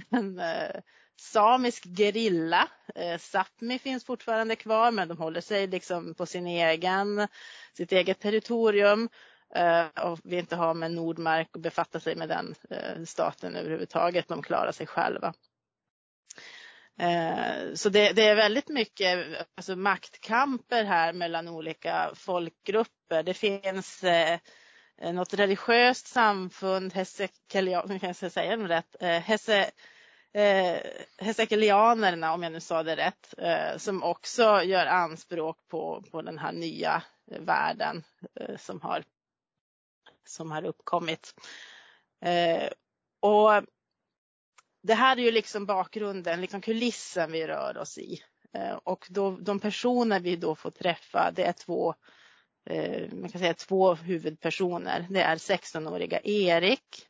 en 0.10 0.40
uh, 0.40 0.82
samisk 1.20 1.86
gerilla. 1.86 2.68
Uh, 2.98 3.18
Sápmi 3.18 3.80
finns 3.80 4.06
fortfarande 4.06 4.56
kvar 4.56 4.92
men 4.92 5.08
de 5.08 5.18
håller 5.18 5.42
sig 5.42 5.68
liksom 5.68 6.14
på 6.14 6.26
sin 6.26 6.48
egen, 6.48 7.28
sitt 7.74 7.92
eget 7.92 8.20
territorium 8.20 9.10
Eh, 9.56 10.04
och 10.04 10.20
vill 10.24 10.40
inte 10.40 10.56
ha 10.56 10.74
med 10.74 10.92
Nordmark 10.92 11.56
och 11.56 11.62
befatta 11.62 12.00
sig 12.00 12.16
med 12.16 12.30
den 12.30 12.56
eh, 12.70 13.04
staten 13.06 13.56
överhuvudtaget. 13.56 14.28
De 14.28 14.42
klarar 14.42 14.72
sig 14.72 14.88
själva. 14.88 15.34
Eh, 17.00 17.74
så 17.74 17.90
det, 17.90 18.14
det, 18.14 18.28
är 18.28 18.36
väldigt 18.36 18.70
mycket 18.70 19.28
alltså 19.56 19.76
maktkamper 19.76 20.84
här 20.84 21.14
mellan 21.14 21.48
olika 21.48 22.12
folkgrupper. 22.16 23.24
Det 23.24 23.34
finns 23.34 24.04
eh, 24.04 24.40
något 25.14 25.34
religiöst 25.34 26.08
samfund, 26.08 26.94
Hesekelianerna, 26.94 28.00
kan 28.00 28.16
jag 28.20 28.32
säga 28.32 28.58
rätt, 28.58 28.96
eh, 29.00 29.20
Hese, 29.20 29.72
eh, 30.34 30.78
Hesekelianerna 31.18 32.34
om 32.34 32.44
jag 32.44 32.52
nu 32.52 32.60
sa 32.60 32.84
det 32.84 32.96
rätt, 32.96 33.34
eh, 33.38 33.78
som 33.78 34.04
också 34.04 34.64
gör 34.64 34.86
anspråk 34.86 35.58
på, 35.68 36.04
på 36.12 36.22
den 36.22 36.40
här 36.40 36.52
nya 36.52 37.04
världen 37.26 38.04
eh, 38.36 38.58
som, 38.58 38.82
har, 38.82 39.04
som 40.26 40.52
har 40.52 40.66
uppkommit. 40.66 41.34
Eh, 42.26 42.70
och 43.20 43.64
det 44.84 44.94
här 44.94 45.18
är 45.18 45.22
ju 45.22 45.32
liksom 45.32 45.66
bakgrunden, 45.66 46.42
liksom 46.42 46.62
kulissen 46.62 47.32
vi 47.32 47.48
rör 47.48 47.78
oss 47.78 47.98
i. 47.98 48.22
Eh, 48.54 48.74
och 48.84 49.08
då, 49.10 49.32
de 49.32 49.60
personer 49.60 50.20
vi 50.20 50.36
då 50.36 50.56
får 50.56 50.72
träffa, 50.72 51.32
det 51.32 51.44
är 51.44 51.54
två 51.54 51.96
Eh, 52.70 53.14
man 53.14 53.30
kan 53.30 53.42
säga 53.42 53.54
två 53.54 53.94
huvudpersoner. 53.94 55.08
Det 55.10 55.22
är 55.22 55.36
16-åriga 55.36 56.20
Erik 56.24 57.08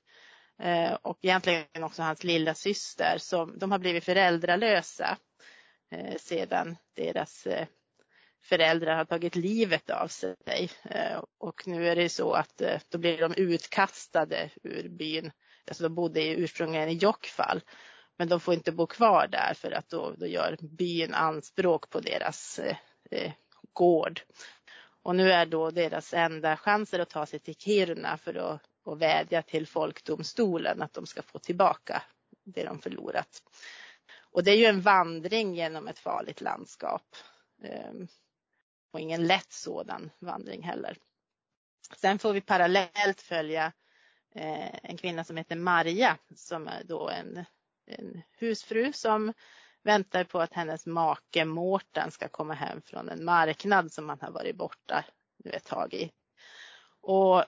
eh, 0.62 0.94
och 0.94 1.18
egentligen 1.22 1.84
också 1.84 2.01
hans 2.01 2.24
lilla 2.24 2.54
syster 2.54 3.18
som 3.18 3.58
de 3.58 3.72
har 3.72 3.80
blivit 3.80 4.04
föräldralösa 4.04 5.18
eh, 5.92 6.18
sedan 6.18 6.78
deras 6.96 7.48
eh, 7.48 7.68
föräldrar 8.41 8.96
har 8.96 9.05
tagit 9.05 9.36
livet 9.36 9.89
av 9.89 10.08
sig. 10.08 10.72
Eh, 10.84 11.24
och 11.38 11.67
nu 11.67 11.88
är 11.88 11.96
det 11.96 12.10
så 12.10 12.34
att 12.34 12.62
eh, 12.62 12.79
då 12.89 12.98
blir 12.98 13.17
de 13.17 13.34
utkastade 13.34 14.50
ur 14.63 14.89
byn. 14.89 15.31
Alltså 15.67 15.84
de 15.84 15.96
bodde 15.96 16.27
ursprungligen 16.27 16.89
i 16.89 16.93
Jokkfall. 16.93 17.62
Men 18.17 18.29
de 18.29 18.39
får 18.39 18.53
inte 18.53 18.72
bo 18.72 18.88
kvar 18.88 19.27
där 19.27 19.53
för 19.53 19.72
att 19.72 19.89
då, 19.89 20.13
då 20.17 20.27
gör 20.27 20.58
byn 20.62 21.13
anspråk 21.13 21.89
på 21.89 22.00
deras 22.00 22.60
eh, 22.60 22.77
eh 23.12 23.31
gård. 23.74 24.22
Och 25.01 25.15
nu 25.15 25.31
är 25.31 25.46
då 25.46 25.72
deras 25.72 26.13
enda 26.13 26.58
chanser 26.58 27.00
att 27.00 27.10
ta 27.10 27.25
sig 27.25 27.39
till 27.39 27.55
Kiruna 27.55 28.17
för 28.17 28.36
att 28.36 28.62
och 28.89 29.01
vädja 29.01 29.41
till 29.41 29.67
folkdomstolen 29.67 30.81
att 30.81 30.93
de 30.93 31.05
ska 31.05 31.22
få 31.22 31.39
tillbaka 31.39 32.01
det 32.43 32.63
de 32.63 32.79
förlorat. 32.79 33.43
Och 34.31 34.43
det 34.43 34.51
är 34.51 34.55
ju 34.55 34.65
en 34.65 34.81
vandring 34.81 35.55
genom 35.55 35.88
ett 35.88 36.00
farligt 36.00 36.41
landskap. 36.41 37.15
Ehm, 37.63 38.08
och 38.91 39.00
ingen 39.00 39.27
lätt 39.27 39.51
sådan 39.51 40.12
vandring 40.19 40.63
heller. 40.63 40.98
Sen 41.96 42.19
får 42.19 42.34
vi 42.34 42.41
parallellt 42.41 43.22
följa 43.22 43.72
eh, 44.36 44.86
en 44.86 44.98
kvinna 44.98 45.24
som 45.24 45.38
heter 45.38 45.55
Marja 45.55 46.17
som 46.36 46.67
är 46.67 46.84
då 46.84 47.10
en, 47.10 47.46
en 47.86 48.22
husfru 48.38 48.93
som 48.93 49.34
väntar 49.84 50.24
på 50.24 50.39
att 50.39 50.53
hennes 50.53 50.86
make 50.86 51.46
Mårten 51.46 52.12
ska 52.12 52.27
komma 52.27 52.53
hem 52.53 52.81
från 52.81 53.10
en 53.10 53.25
marknad 53.25 53.93
som 53.93 54.10
han 54.10 54.19
har 54.22 54.31
varit 54.31 54.55
borta 54.55 55.05
nu 55.43 55.51
ett 55.51 55.65
tag 55.65 55.93
i. 55.93 56.12
Och 57.01 57.46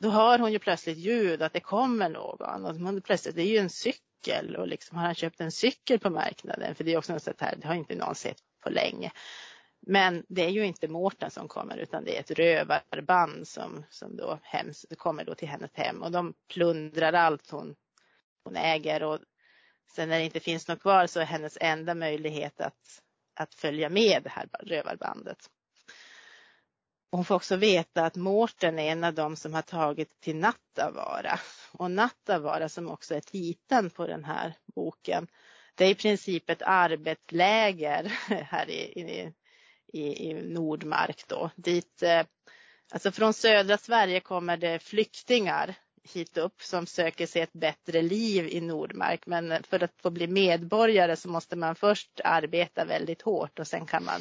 då 0.00 0.10
hör 0.10 0.38
hon 0.38 0.52
ju 0.52 0.58
plötsligt 0.58 0.98
ljud 0.98 1.42
att 1.42 1.52
det 1.52 1.60
kommer 1.60 2.08
någon 2.08 2.64
och 2.64 2.74
hon 2.74 3.00
plötsligt, 3.00 3.34
det 3.36 3.42
är 3.42 3.46
ju 3.46 3.58
en 3.58 3.70
cykel 3.70 4.56
och 4.56 4.68
liksom 4.68 4.98
har 4.98 5.04
han 5.04 5.14
köpt 5.14 5.40
en 5.40 5.52
cykel 5.52 5.98
på 5.98 6.10
marknaden 6.10 6.74
för 6.74 6.84
det 6.84 6.92
är 6.92 6.98
också 6.98 7.12
något 7.12 7.22
sånt 7.22 7.40
här, 7.40 7.56
det 7.56 7.66
har 7.66 7.74
inte 7.74 7.94
någon 7.94 8.14
sett 8.14 8.38
på 8.60 8.70
länge. 8.70 9.12
Men 9.86 10.24
det 10.28 10.44
är 10.44 10.50
ju 10.50 10.66
inte 10.66 10.88
Mårten 10.88 11.30
som 11.30 11.48
kommer 11.48 11.76
utan 11.76 12.04
det 12.04 12.16
är 12.16 12.20
ett 12.20 12.30
rövarband 12.30 13.48
som, 13.48 13.84
som 13.90 14.16
då 14.16 14.38
hems, 14.42 14.86
kommer 14.98 15.24
då 15.24 15.34
till 15.34 15.48
hennes 15.48 15.74
hem 15.74 16.02
och 16.02 16.10
de 16.12 16.34
plundrar 16.52 17.12
allt 17.12 17.50
hon, 17.50 17.74
hon 18.44 18.56
äger 18.56 19.02
och 19.02 19.18
Sen 19.94 20.08
när 20.08 20.18
det 20.18 20.24
inte 20.24 20.40
finns 20.40 20.68
något 20.68 20.80
kvar 20.80 21.06
så 21.06 21.20
är 21.20 21.24
hennes 21.24 21.58
enda 21.60 21.94
möjlighet 21.94 22.60
att, 22.60 23.02
att 23.34 23.54
följa 23.54 23.88
med 23.88 24.22
det 24.22 24.30
här 24.30 24.48
rövarbandet. 24.62 25.50
Hon 27.10 27.24
får 27.24 27.34
också 27.34 27.56
veta 27.56 28.06
att 28.06 28.16
Mårten 28.16 28.78
är 28.78 28.92
en 28.92 29.04
av 29.04 29.14
dem 29.14 29.36
som 29.36 29.54
har 29.54 29.62
tagit 29.62 30.20
till 30.20 30.36
Nattavara. 30.36 31.38
Och 31.72 31.90
Nattavara 31.90 32.68
som 32.68 32.90
också 32.90 33.14
är 33.14 33.20
titeln 33.20 33.90
på 33.90 34.06
den 34.06 34.24
här 34.24 34.54
boken. 34.74 35.28
Det 35.74 35.84
är 35.84 35.90
i 35.90 35.94
princip 35.94 36.50
ett 36.50 36.62
arbetsläger 36.62 38.04
här 38.28 38.70
i, 38.70 39.00
i, 39.00 39.32
i 39.98 40.34
Nordmark 40.34 41.24
då. 41.28 41.50
Dit 41.56 42.02
eh, 42.02 42.22
Alltså 42.92 43.12
från 43.12 43.34
södra 43.34 43.78
Sverige 43.78 44.20
kommer 44.20 44.56
det 44.56 44.78
flyktingar 44.78 45.74
hit 46.02 46.36
upp 46.36 46.62
som 46.62 46.86
söker 46.86 47.26
sig 47.26 47.42
ett 47.42 47.52
bättre 47.52 48.02
liv 48.02 48.48
i 48.48 48.60
Nordmark. 48.60 49.26
Men 49.26 49.62
för 49.62 49.84
att 49.84 50.00
få 50.02 50.10
bli 50.10 50.26
medborgare 50.26 51.16
så 51.16 51.28
måste 51.28 51.56
man 51.56 51.74
först 51.74 52.20
arbeta 52.24 52.84
väldigt 52.84 53.22
hårt 53.22 53.58
och 53.58 53.66
sen 53.66 53.86
kan 53.86 54.04
man 54.04 54.20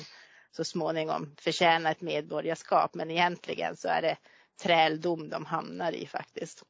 så 0.51 0.63
småningom 0.63 1.36
förtjäna 1.39 1.92
ett 1.92 2.01
medborgarskap. 2.01 2.94
Men 2.94 3.12
egentligen 3.12 3.77
så 3.77 3.88
är 3.88 4.01
det 4.01 4.18
träldom 4.63 5.30
de 5.30 5.46
hamnar 5.46 5.92
i 5.92 6.08
faktiskt. 6.08 6.63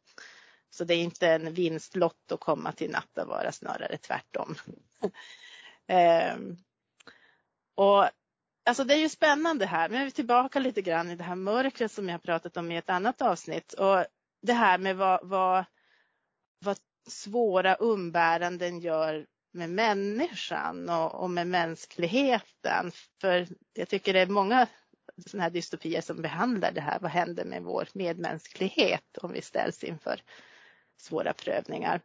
Så 0.69 0.83
det 0.83 0.93
är 0.93 1.03
inte 1.03 1.27
en 1.27 1.53
vinstlott 1.53 2.31
att 2.31 2.39
komma 2.39 2.71
till 2.71 2.91
Nattavaara, 2.91 3.51
snarare 3.51 3.97
tvärtom. 3.97 4.55
ehm. 5.87 6.57
och 7.75 8.09
Alltså 8.65 8.83
det 8.83 8.93
är 8.93 8.97
ju 8.97 9.09
spännande 9.09 9.65
här, 9.65 9.89
men 9.89 9.99
vi 9.99 10.05
är 10.05 10.11
tillbaka 10.11 10.59
lite 10.59 10.81
grann 10.81 11.11
i 11.11 11.15
det 11.15 11.23
här 11.23 11.35
mörkret 11.35 11.91
som 11.91 12.09
jag 12.09 12.23
pratat 12.23 12.57
om 12.57 12.71
i 12.71 12.77
ett 12.77 12.89
annat 12.89 13.21
avsnitt. 13.21 13.73
Och 13.73 14.05
det 14.41 14.53
här 14.53 14.77
med 14.77 14.97
vad, 14.97 15.19
vad, 15.27 15.65
vad 16.59 16.77
svåra 17.07 17.75
umbäranden 17.75 18.79
gör 18.79 19.25
med 19.53 19.69
människan 19.69 20.89
och, 20.89 21.23
och, 21.23 21.29
med 21.29 21.47
mänskligheten. 21.47 22.91
För 23.21 23.47
jag 23.73 23.89
tycker 23.89 24.13
det 24.13 24.19
är 24.19 24.27
många 24.27 24.67
sådana 25.27 25.43
här 25.43 25.49
dystopier 25.49 26.01
som 26.01 26.21
behandlar 26.21 26.71
det 26.71 26.81
här. 26.81 26.99
Vad 26.99 27.11
händer 27.11 27.45
med 27.45 27.63
vår 27.63 27.87
medmänsklighet 27.93 29.17
om 29.17 29.31
vi 29.31 29.41
ställs 29.41 29.83
inför 29.83 30.21
svåra 30.97 31.33
prövningar? 31.33 32.01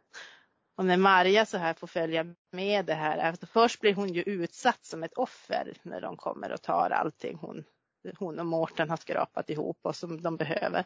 Och 0.79 0.85
när 0.85 0.97
Marja 0.97 1.45
så 1.45 1.57
här 1.57 1.73
får 1.73 1.87
följa 1.87 2.35
med 2.51 2.85
det 2.85 2.93
här, 2.93 3.17
alltså 3.17 3.45
först 3.45 3.79
blir 3.79 3.93
hon 3.93 4.13
ju 4.13 4.21
utsatt 4.21 4.85
som 4.85 5.03
ett 5.03 5.13
offer 5.13 5.73
när 5.83 6.01
de 6.01 6.17
kommer 6.17 6.51
och 6.51 6.61
tar 6.61 6.89
allting 6.89 7.37
hon, 7.37 7.63
hon 8.17 8.39
och 8.39 8.45
Mårten 8.45 8.89
har 8.89 8.97
skrapat 8.97 9.49
ihop 9.49 9.79
och 9.81 9.95
som 9.95 10.21
de 10.21 10.37
behöver. 10.37 10.85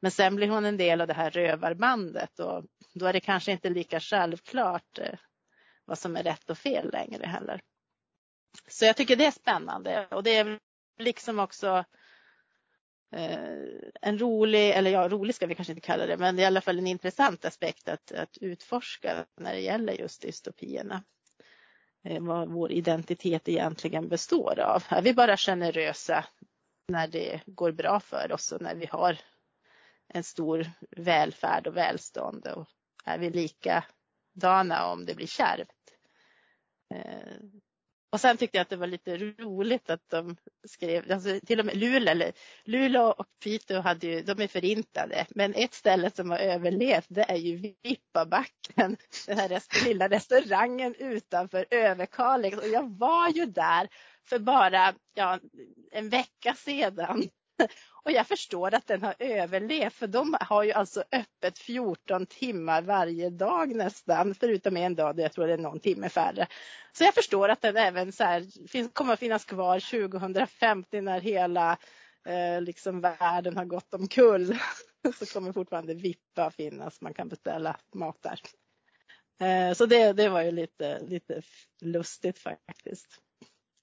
Men 0.00 0.10
sen 0.10 0.36
blir 0.36 0.48
hon 0.48 0.64
en 0.64 0.76
del 0.76 1.00
av 1.00 1.06
det 1.06 1.14
här 1.14 1.30
rövarbandet 1.30 2.38
och 2.38 2.64
då 2.94 3.06
är 3.06 3.12
det 3.12 3.20
kanske 3.20 3.52
inte 3.52 3.70
lika 3.70 4.00
självklart 4.00 4.98
eh, 4.98 5.18
vad 5.84 5.98
som 5.98 6.16
är 6.16 6.22
rätt 6.22 6.50
och 6.50 6.58
fel 6.58 6.90
längre 6.92 7.26
heller. 7.26 7.60
Så 8.68 8.84
jag 8.84 8.96
tycker 8.96 9.16
det 9.16 9.26
är 9.26 9.30
spännande 9.30 10.06
och 10.10 10.22
det 10.22 10.36
är 10.36 10.58
liksom 10.98 11.38
också 11.38 11.84
Eh, 13.12 13.58
en 14.00 14.18
rolig, 14.18 14.70
eller 14.70 14.90
ja 14.90 15.08
rolig 15.08 15.34
ska 15.34 15.46
vi 15.46 15.54
kanske 15.54 15.72
inte 15.72 15.86
kalla 15.86 16.06
det, 16.06 16.16
men 16.16 16.38
i 16.38 16.44
alla 16.44 16.60
fall 16.60 16.78
en 16.78 16.86
intressant 16.86 17.44
aspekt 17.44 17.88
att, 17.88 18.12
att 18.12 18.38
utforska 18.40 19.26
när 19.36 19.52
det 19.52 19.60
gäller 19.60 19.92
just 19.92 20.22
dystopierna. 20.22 21.02
Eh, 22.04 22.22
vad 22.22 22.48
vår 22.48 22.72
identitet 22.72 23.48
egentligen 23.48 24.08
består 24.08 24.60
av. 24.60 24.84
Är 24.88 25.02
vi 25.02 25.14
bara 25.14 25.36
generösa 25.36 26.24
när 26.88 27.08
det 27.08 27.40
går 27.46 27.72
bra 27.72 28.00
för 28.00 28.32
oss 28.32 28.52
och 28.52 28.62
när 28.62 28.74
vi 28.74 28.86
har 28.86 29.18
en 30.08 30.24
stor 30.24 30.70
välfärd 30.90 31.66
och 31.66 31.76
välstånd 31.76 32.46
och 32.46 32.68
är 33.04 33.18
vi 33.18 33.30
likadana 33.30 34.86
om 34.86 35.06
det 35.06 35.14
blir 35.14 35.26
kärvt. 35.26 35.94
Eh, 36.94 37.36
och 38.12 38.20
sen 38.20 38.36
tyckte 38.36 38.58
jag 38.58 38.62
att 38.62 38.68
det 38.68 38.76
var 38.76 38.86
lite 38.86 39.16
roligt 39.16 39.90
att 39.90 40.08
de 40.08 40.36
skrev, 40.68 41.12
alltså 41.12 41.40
till 41.46 41.60
och 41.60 41.66
med 41.66 41.76
Luleå, 41.76 42.10
eller, 42.10 42.32
Luleå 42.64 43.10
och 43.10 43.26
Piteå 43.42 43.80
hade 43.80 44.06
ju, 44.06 44.22
de 44.22 44.42
är 44.42 44.46
förintade, 44.46 45.26
men 45.30 45.54
ett 45.54 45.74
ställe 45.74 46.10
som 46.10 46.30
har 46.30 46.38
överlevt 46.38 47.06
det 47.08 47.30
är 47.30 47.36
ju 47.36 47.74
Vippabacken, 47.82 48.96
den 49.26 49.38
här 49.38 49.48
rest, 49.48 49.84
lilla 49.84 50.08
restaurangen 50.08 50.94
utanför 50.94 51.66
Överkalix. 51.70 52.58
Och 52.58 52.68
jag 52.68 52.98
var 52.98 53.28
ju 53.28 53.46
där 53.46 53.88
för 54.24 54.38
bara 54.38 54.94
ja, 55.14 55.38
en 55.92 56.08
vecka 56.08 56.54
sedan 56.54 57.28
och 58.02 58.12
jag 58.12 58.26
förstår 58.26 58.74
att 58.74 58.86
den 58.86 59.02
har 59.02 59.14
överlevt 59.18 59.94
för 59.94 60.06
de 60.06 60.36
har 60.40 60.62
ju 60.62 60.72
alltså 60.72 61.04
öppet 61.12 61.58
14 61.58 62.26
timmar 62.26 62.82
varje 62.82 63.30
dag 63.30 63.74
nästan, 63.74 64.34
förutom 64.34 64.76
en 64.76 64.94
dag 64.94 65.16
där 65.16 65.22
jag 65.22 65.32
tror 65.32 65.46
det 65.46 65.52
är 65.52 65.58
någon 65.58 65.80
timme 65.80 66.08
färre. 66.08 66.46
Så 66.92 67.04
jag 67.04 67.14
förstår 67.14 67.48
att 67.48 67.62
den 67.62 67.76
även 67.76 68.12
så 68.12 68.24
här, 68.24 68.88
kommer 68.92 69.12
att 69.12 69.20
finnas 69.20 69.44
kvar 69.44 69.80
2050 70.08 71.00
när 71.00 71.20
hela 71.20 71.78
eh, 72.26 72.60
liksom 72.60 73.00
världen 73.00 73.56
har 73.56 73.64
gått 73.64 73.94
omkull. 73.94 74.58
Så 75.18 75.26
kommer 75.26 75.52
fortfarande 75.52 75.94
Vippa 75.94 76.50
finnas, 76.50 77.00
man 77.00 77.14
kan 77.14 77.28
beställa 77.28 77.76
mat 77.94 78.22
där. 78.22 78.40
Eh, 79.46 79.74
så 79.74 79.86
det, 79.86 80.12
det 80.12 80.28
var 80.28 80.42
ju 80.42 80.50
lite, 80.50 81.00
lite 81.00 81.42
lustigt 81.80 82.38
faktiskt 82.38 83.20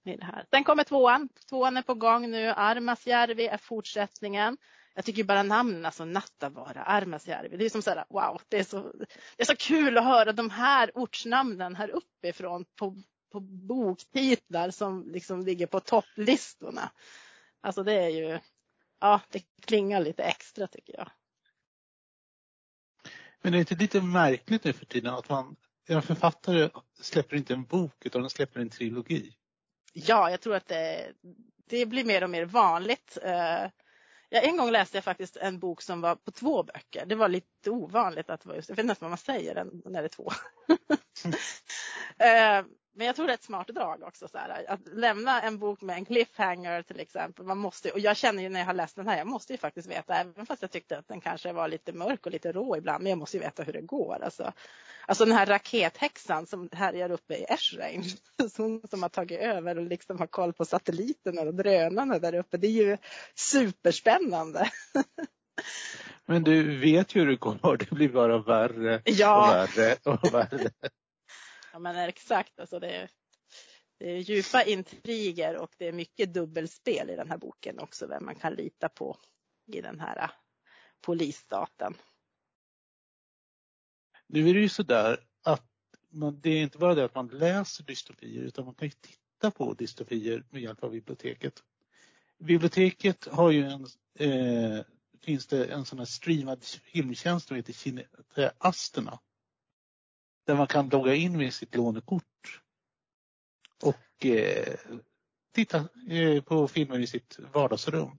i 0.10 0.18
det 0.18 0.26
här. 0.26 0.46
Sen 0.50 0.64
kommer 0.64 0.84
tvåan. 0.84 1.30
Tvåan 1.50 1.78
är 1.78 1.82
på 1.82 1.94
gång 1.94 2.32
nu. 2.32 2.50
Armasjärvi 2.50 3.48
är 3.48 3.58
fortsättningen. 3.58 4.58
Jag 4.98 5.06
tycker 5.06 5.24
bara 5.24 5.44
namnen, 5.44 5.86
alltså 5.86 6.06
Nattavaara, 6.06 6.84
Armasjärvi. 6.84 7.58
Det 7.58 7.66
är 7.66 7.70
som 7.70 7.82
så 7.82 7.90
här, 7.90 8.06
wow, 8.10 8.42
det 8.48 8.60
är 8.60 8.64
så, 8.64 8.94
det 9.38 9.44
är 9.44 9.46
så 9.46 9.56
kul 9.56 9.98
att 9.98 10.04
höra 10.04 10.32
de 10.32 10.50
här 10.50 10.92
ortsnamnen 10.96 11.76
här 11.76 11.90
uppifrån 11.90 12.66
på, 12.76 12.96
på 13.32 13.40
boktitlar 13.40 14.72
som 14.72 15.10
liksom 15.12 15.46
ligger 15.46 15.68
på 15.68 15.80
topplistorna. 15.80 16.92
Alltså 17.62 17.84
det 17.84 17.94
är 17.94 18.10
ju, 18.10 18.40
ja, 19.00 19.22
det 19.30 19.44
klingar 19.66 20.02
lite 20.02 20.24
extra 20.24 20.68
tycker 20.68 20.94
jag. 20.98 21.10
Men 23.42 23.54
är 23.54 23.58
det 23.58 23.60
inte 23.60 23.76
lite 23.76 24.02
märkligt 24.02 24.64
nu 24.64 24.74
för 24.74 24.86
tiden 24.86 25.14
att 25.14 25.30
man, 25.30 25.56
en 25.88 26.02
författare 26.02 26.70
släpper 27.02 27.36
inte 27.36 27.54
en 27.54 27.64
bok 27.64 28.06
utan 28.06 28.22
den 28.22 28.30
släpper 28.30 28.60
en 28.60 28.70
trilogi? 28.70 29.34
Ja, 30.06 30.32
jag 30.32 30.42
tror 30.42 30.56
att 30.56 30.68
det, 30.68 31.14
det 31.68 31.86
blir 31.86 32.06
mer 32.06 32.24
och 32.24 32.30
mer 32.30 32.46
vanligt. 32.46 33.18
Eh, 33.24 33.64
ja, 34.30 34.40
en 34.42 34.58
gång 34.58 34.72
läste 34.72 34.98
jag 34.98 35.04
faktiskt 35.04 35.38
en 35.38 35.60
bok 35.60 35.82
som 35.82 36.02
var 36.02 36.16
på 36.16 36.32
två 36.32 36.64
böcker. 36.64 37.06
Det 37.06 37.16
var 37.16 37.28
lite 37.28 37.70
ovanligt 37.70 38.30
att 38.30 38.42
det 38.42 38.50
var 38.50 38.56
just, 38.56 38.70
jag 38.70 38.76
vet 38.76 38.84
inte 38.84 38.96
vad 39.00 39.12
man 39.12 39.18
säger 39.18 39.68
när 39.86 40.02
det 40.02 40.08
är 40.08 40.10
två. 40.10 40.32
Eh, 42.20 42.66
men 42.98 43.08
jag 43.08 43.16
tror 43.16 43.28
det 43.28 43.34
är 43.34 43.38
ett 43.38 43.44
smart 43.44 43.68
drag 43.68 44.04
också. 44.04 44.28
Så 44.28 44.38
här, 44.38 44.66
att 44.68 44.80
lämna 44.94 45.42
en 45.42 45.58
bok 45.58 45.82
med 45.82 45.96
en 45.96 46.06
cliffhanger 46.06 46.82
till 46.82 47.00
exempel. 47.00 47.46
Man 47.46 47.58
måste, 47.58 47.92
och 47.92 48.00
jag 48.00 48.18
känner 48.18 48.44
ju 48.44 48.50
när 48.50 48.60
jag 48.60 48.66
har 48.66 48.74
läst 48.74 48.96
den 48.96 49.08
här, 49.08 49.18
jag 49.18 49.28
måste 49.28 49.54
ju 49.54 49.58
faktiskt 49.58 49.88
veta, 49.88 50.16
även 50.16 50.46
fast 50.46 50.62
jag 50.62 50.72
tyckte 50.72 50.98
att 50.98 51.08
den 51.08 51.22
kanske 51.22 51.54
var 51.54 51.68
lite 51.68 51.94
mörk 51.94 52.26
och 52.26 52.32
lite 52.32 52.52
rå 52.52 52.78
ibland, 52.78 53.04
men 53.04 53.10
jag 53.10 53.20
måste 53.20 53.38
ju 53.38 53.44
veta 53.44 53.64
hur 53.64 53.74
det 53.74 53.82
går. 53.82 54.24
Alltså, 54.24 54.52
alltså 55.06 55.26
den 55.26 55.34
här 55.34 55.46
rakethäxan 55.46 56.46
som 56.46 56.70
härjar 56.72 57.12
uppe 57.12 57.36
i 57.36 57.44
Esrange, 57.44 58.16
som, 58.52 58.82
som 58.90 59.02
har 59.02 59.10
tagit 59.10 59.40
över 59.40 59.78
och 59.78 59.86
liksom 59.86 60.20
har 60.20 60.28
koll 60.28 60.54
på 60.54 60.66
satelliterna 60.66 61.42
och 61.42 61.54
drönarna 61.54 62.20
där 62.20 62.36
uppe. 62.36 62.58
Det 62.58 62.68
är 62.68 62.88
ju 62.88 62.98
superspännande. 63.36 64.70
Men 66.26 66.44
du 66.44 66.80
vet 66.80 67.16
ju 67.16 67.20
hur 67.20 67.28
det 67.28 67.36
går, 67.36 67.78
det 67.90 67.92
blir 67.92 68.10
bara 68.10 68.38
värre 68.38 69.02
ja. 69.06 69.64
och 69.64 69.78
värre 69.78 69.96
och 70.04 70.34
värre. 70.34 70.70
Ja 71.78 71.82
men 71.82 71.96
exakt, 71.96 72.60
alltså 72.60 72.80
det, 72.80 72.90
är, 72.90 73.10
det 73.98 74.10
är 74.12 74.18
djupa 74.18 74.64
intriger 74.64 75.58
och 75.58 75.76
det 75.78 75.88
är 75.88 75.92
mycket 75.92 76.34
dubbelspel 76.34 77.10
i 77.10 77.16
den 77.16 77.30
här 77.30 77.38
boken 77.38 77.80
också, 77.80 78.08
vem 78.08 78.26
man 78.26 78.36
kan 78.36 78.54
lita 78.54 78.90
på 78.90 79.18
i 79.66 79.82
den 79.82 80.00
här 80.00 80.24
äh, 80.24 80.30
polisstaten. 81.02 81.94
Nu 84.28 84.50
är 84.50 84.54
det 84.54 84.60
ju 84.60 84.70
sådär 84.70 85.20
att 85.44 85.66
man, 86.10 86.40
det 86.42 86.50
är 86.50 86.62
inte 86.62 86.78
bara 86.78 86.96
det 86.96 87.06
att 87.06 87.16
man 87.16 87.28
läser 87.28 87.84
dystopier 87.84 88.44
utan 88.44 88.66
man 88.66 88.76
kan 88.76 88.88
ju 88.88 88.94
titta 89.02 89.52
på 89.52 89.74
dystopier 89.74 90.44
med 90.50 90.62
hjälp 90.62 90.84
av 90.84 90.92
biblioteket. 90.92 91.64
Biblioteket 92.38 93.26
har 93.26 93.52
ju 93.52 93.64
en, 93.64 93.88
eh, 94.20 94.86
finns 95.22 95.48
det 95.48 95.66
en 95.66 95.86
sån 95.86 96.00
här 96.00 96.06
streamad 96.06 96.64
filmtjänst 96.64 97.48
som 97.48 97.56
heter 97.56 98.52
Asterna 98.58 99.20
där 100.48 100.56
man 100.56 100.68
kan 100.68 100.90
logga 100.90 101.16
in 101.16 101.38
med 101.38 101.54
sitt 101.54 101.76
lånekort 101.76 102.62
och 103.84 104.26
eh, 104.26 104.76
titta 105.54 105.88
eh, 106.10 106.44
på 106.44 106.68
filmer 106.68 107.00
i 107.00 107.08
sitt 107.08 107.40
vardagsrum. 107.54 108.18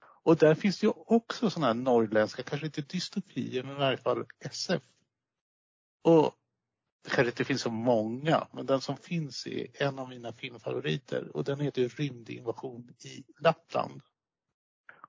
Och 0.00 0.36
där 0.36 0.54
finns 0.54 0.80
det 0.80 0.86
ju 0.86 0.92
också 0.96 1.50
sådana 1.50 1.66
här 1.66 1.74
norrländska, 1.74 2.42
kanske 2.42 2.66
inte 2.66 2.80
dystopier, 2.80 3.62
men 3.62 3.76
i 3.76 3.78
varje 3.78 3.96
fall 3.96 4.26
SF. 4.40 4.82
Och 6.02 6.34
det 7.04 7.10
kanske 7.10 7.30
inte 7.30 7.44
finns 7.44 7.62
så 7.62 7.70
många, 7.70 8.48
men 8.52 8.66
den 8.66 8.80
som 8.80 8.96
finns 8.96 9.46
är 9.46 9.82
en 9.82 9.98
av 9.98 10.08
mina 10.08 10.32
filmfavoriter 10.32 11.36
och 11.36 11.44
den 11.44 11.60
heter 11.60 11.88
Rymdinvasion 11.88 12.94
i 13.04 13.24
Lappland. 13.38 14.02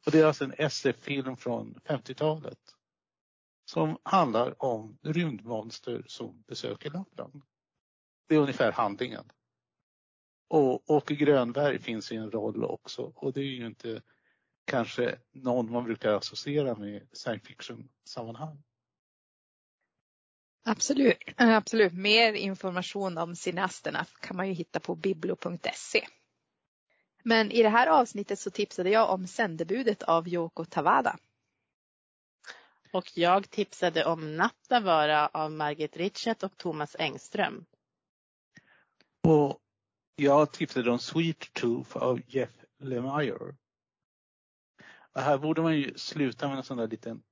Och 0.06 0.12
det 0.12 0.20
är 0.20 0.26
alltså 0.26 0.44
en 0.44 0.54
SF-film 0.58 1.38
från 1.38 1.80
50-talet 1.86 2.60
som 3.66 3.98
handlar 4.04 4.64
om 4.64 4.98
rymdmonster 5.02 6.04
som 6.08 6.44
besöker 6.48 6.92
Lappland. 6.92 7.42
Det 8.28 8.36
är 8.36 8.40
ungefär 8.40 8.72
handlingen. 8.72 9.32
Och 10.48 10.90
Åke 10.90 11.16
Grönberg 11.16 11.80
finns 11.80 12.12
i 12.12 12.16
en 12.16 12.32
roll 12.32 12.64
också 12.64 13.02
och 13.16 13.34
det 13.34 13.40
är 13.40 13.44
ju 13.44 13.66
inte 13.66 14.02
kanske 14.66 15.20
någon 15.32 15.72
man 15.72 15.84
brukar 15.84 16.14
associera 16.14 16.76
med 16.76 17.08
science 17.12 17.46
fiction-sammanhang. 17.46 18.64
Absolut, 20.68 21.18
eh, 21.38 21.56
absolut. 21.56 21.94
Mer 21.94 22.34
information 22.34 23.18
om 23.18 23.36
cineasterna 23.36 24.06
kan 24.20 24.38
man 24.38 24.48
ju 24.48 24.54
hitta 24.54 24.80
på 24.80 24.96
biblo.se. 24.96 26.08
Men 27.24 27.52
i 27.52 27.64
det 27.64 27.70
här 27.70 27.88
avsnittet 27.88 28.40
så 28.40 28.52
tipsade 28.52 28.90
jag 28.90 29.10
om 29.10 29.28
Sändebudet 29.28 30.04
av 30.04 30.28
Yoko 30.28 30.66
Tawada. 30.66 31.18
Och 32.96 33.18
jag 33.18 33.50
tipsade 33.50 34.06
om 34.06 34.38
Nattavara 34.38 35.28
av 35.28 35.52
Margit 35.52 35.98
Richet 35.98 36.44
och 36.44 36.58
Thomas 36.58 36.96
Engström. 37.00 37.66
Och 39.24 39.60
jag 40.16 40.52
tipsade 40.52 40.92
om 40.92 41.00
Sweet 41.00 41.54
Tooth 41.54 41.98
av 41.98 42.22
Jeff 42.28 42.50
Lemire. 42.80 43.56
Och 45.14 45.22
här 45.22 45.38
borde 45.38 45.62
man 45.62 45.78
ju 45.78 45.94
sluta 45.98 46.48
med 46.48 46.58
en 46.58 46.64
sån 46.64 46.78
där 46.78 46.88
liten 46.88 47.24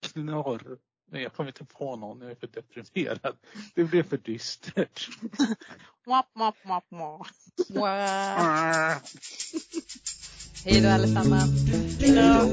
knorr. 0.00 0.78
Nej, 1.10 1.22
jag 1.22 1.32
kommer 1.32 1.50
inte 1.50 1.64
på 1.64 1.96
någon, 1.96 2.20
jag 2.20 2.30
är 2.30 2.34
för 2.34 2.46
deprimerad. 2.46 3.36
Det 3.74 3.84
blev 3.84 4.02
för 4.02 4.16
dystert. 4.16 5.08
Mwap, 6.06 6.26
mwap, 6.34 6.56
mwap, 6.64 6.84
mwap. 6.90 7.26
Hej 10.64 10.80
då 10.80 10.88
allesammans. 10.88 11.50
Hej 12.00 12.14
då. 12.14 12.46